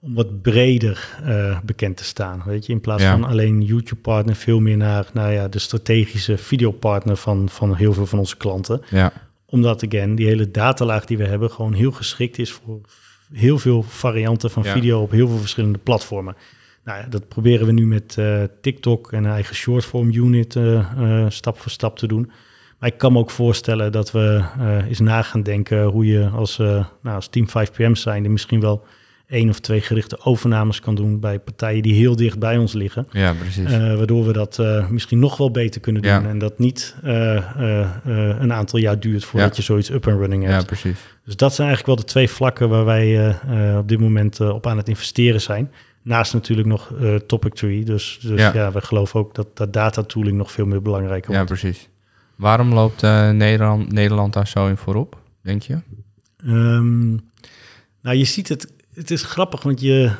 [0.00, 1.18] om wat breder
[1.64, 2.42] bekend te staan.
[2.46, 3.12] Weet je, in plaats ja.
[3.12, 8.06] van alleen YouTube-partner, veel meer naar, naar ja, de strategische videopartner van, van heel veel
[8.06, 8.82] van onze klanten.
[8.90, 9.12] Ja.
[9.46, 12.80] Omdat, again, die hele datalaag die we hebben gewoon heel geschikt is voor
[13.32, 16.36] heel veel varianten van video op heel veel verschillende platformen.
[16.84, 20.90] Nou ja, dat proberen we nu met uh, TikTok en een eigen shortform unit uh,
[20.98, 22.30] uh, stap voor stap te doen.
[22.78, 24.44] Maar ik kan me ook voorstellen dat we
[24.88, 28.84] eens na gaan denken hoe je als, nou, als Team 5PM zijn, die misschien wel
[29.26, 33.06] één of twee gerichte overnames kan doen bij partijen die heel dicht bij ons liggen.
[33.10, 33.70] Ja, precies.
[33.70, 36.10] waardoor we dat misschien nog wel beter kunnen doen.
[36.10, 36.28] Ja.
[36.28, 39.56] En dat niet een aantal jaar duurt voordat ja.
[39.56, 40.60] je zoiets up and running hebt.
[40.60, 40.98] Ja, precies.
[41.24, 43.34] Dus dat zijn eigenlijk wel de twee vlakken waar wij
[43.78, 45.70] op dit moment op aan het investeren zijn.
[46.08, 47.84] Naast natuurlijk nog uh, Topic Tree.
[47.84, 48.54] Dus, dus ja.
[48.54, 48.72] ja.
[48.72, 51.48] we geloven ook dat, dat data tooling nog veel meer belangrijker wordt.
[51.48, 51.88] Ja, precies.
[52.36, 55.78] Waarom loopt uh, Nederland, Nederland daar zo in voorop, denk je?
[56.44, 57.20] Um,
[58.02, 58.72] nou, je ziet het.
[58.94, 60.10] Het is grappig, want je,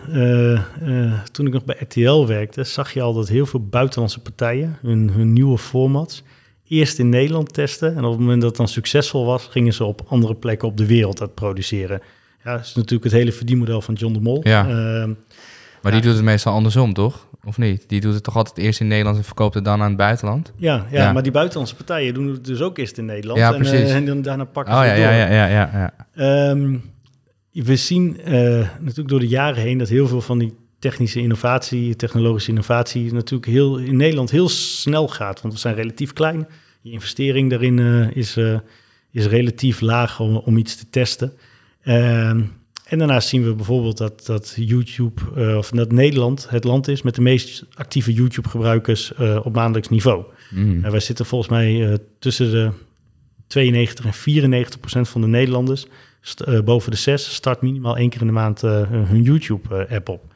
[0.83, 4.79] uh, toen ik nog bij RTL werkte, zag je al dat heel veel buitenlandse partijen
[4.81, 6.23] hun, hun nieuwe formats
[6.69, 7.97] eerst in Nederland testen.
[7.97, 10.77] En op het moment dat het dan succesvol was, gingen ze op andere plekken op
[10.77, 12.03] de wereld dat produceren.
[12.45, 14.41] Ja, dat is natuurlijk het hele verdienmodel van John de Mol.
[14.43, 14.69] Ja.
[14.69, 15.13] Ehm,
[15.83, 17.27] maar die doet het meestal andersom, toch?
[17.45, 17.89] Of niet?
[17.89, 20.53] Die doet het toch altijd eerst in Nederland en verkoopt het dan aan het buitenland?
[20.57, 21.13] Ja, ja, ja.
[21.13, 23.39] maar die buitenlandse partijen doen het dus ook eerst in Nederland.
[23.39, 23.73] Ja, precies.
[23.73, 25.13] En, uh, en dan daarna pakken oh, ze ja, het door.
[25.13, 25.93] Ja, ja, ja, ja.
[26.15, 26.51] ja.
[26.51, 26.83] Um,
[27.53, 28.31] we zien uh,
[28.81, 33.51] natuurlijk door de jaren heen dat heel veel van die technische innovatie, technologische innovatie, natuurlijk
[33.51, 35.41] heel, in Nederland heel snel gaat.
[35.41, 36.47] Want we zijn relatief klein.
[36.81, 38.37] Je investering daarin uh, is,
[39.11, 41.33] is relatief laag om, om iets te testen.
[41.83, 42.43] Ehm,
[42.89, 47.03] en daarnaast zien we bijvoorbeeld dat, dat YouTube, uh, of dat Nederland het land is
[47.03, 50.25] met de meest actieve YouTube-gebruikers uh, op maandelijks niveau.
[50.51, 50.85] Mm.
[50.85, 52.71] En wij zitten volgens mij uh, tussen de
[53.47, 55.87] 92 en 94 procent van de Nederlanders,
[56.65, 60.35] boven de 6, start minimaal één keer in de maand hun YouTube-app op.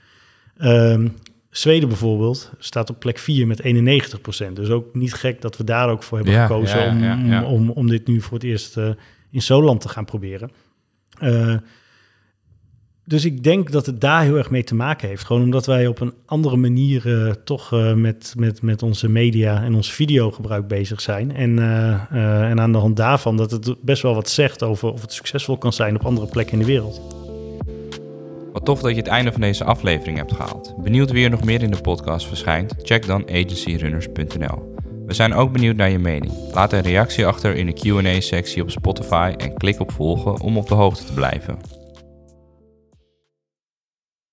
[0.59, 1.15] Um,
[1.51, 4.57] Zweden bijvoorbeeld staat op plek 4 met 91 procent.
[4.57, 7.53] Dus ook niet gek dat we daar ook voor hebben ja, gekozen ja, ja, om,
[7.53, 8.77] om, om, dit nu voor het eerst
[9.31, 10.51] in zo'n land te gaan proberen.
[13.13, 15.25] Dus ik denk dat het daar heel erg mee te maken heeft.
[15.25, 19.63] Gewoon omdat wij op een andere manier uh, toch uh, met, met, met onze media
[19.63, 21.35] en ons videogebruik bezig zijn.
[21.35, 22.13] En, uh,
[22.51, 25.59] en aan de hand daarvan dat het best wel wat zegt over of het succesvol
[25.59, 27.01] kan zijn op andere plekken in de wereld.
[28.53, 30.75] Wat tof dat je het einde van deze aflevering hebt gehaald.
[30.83, 32.75] Benieuwd wie er nog meer in de podcast verschijnt?
[32.83, 34.75] Check dan agencyrunners.nl.
[35.07, 36.33] We zijn ook benieuwd naar je mening.
[36.55, 40.69] Laat een reactie achter in de Q&A-sectie op Spotify en klik op volgen om op
[40.69, 41.82] de hoogte te blijven.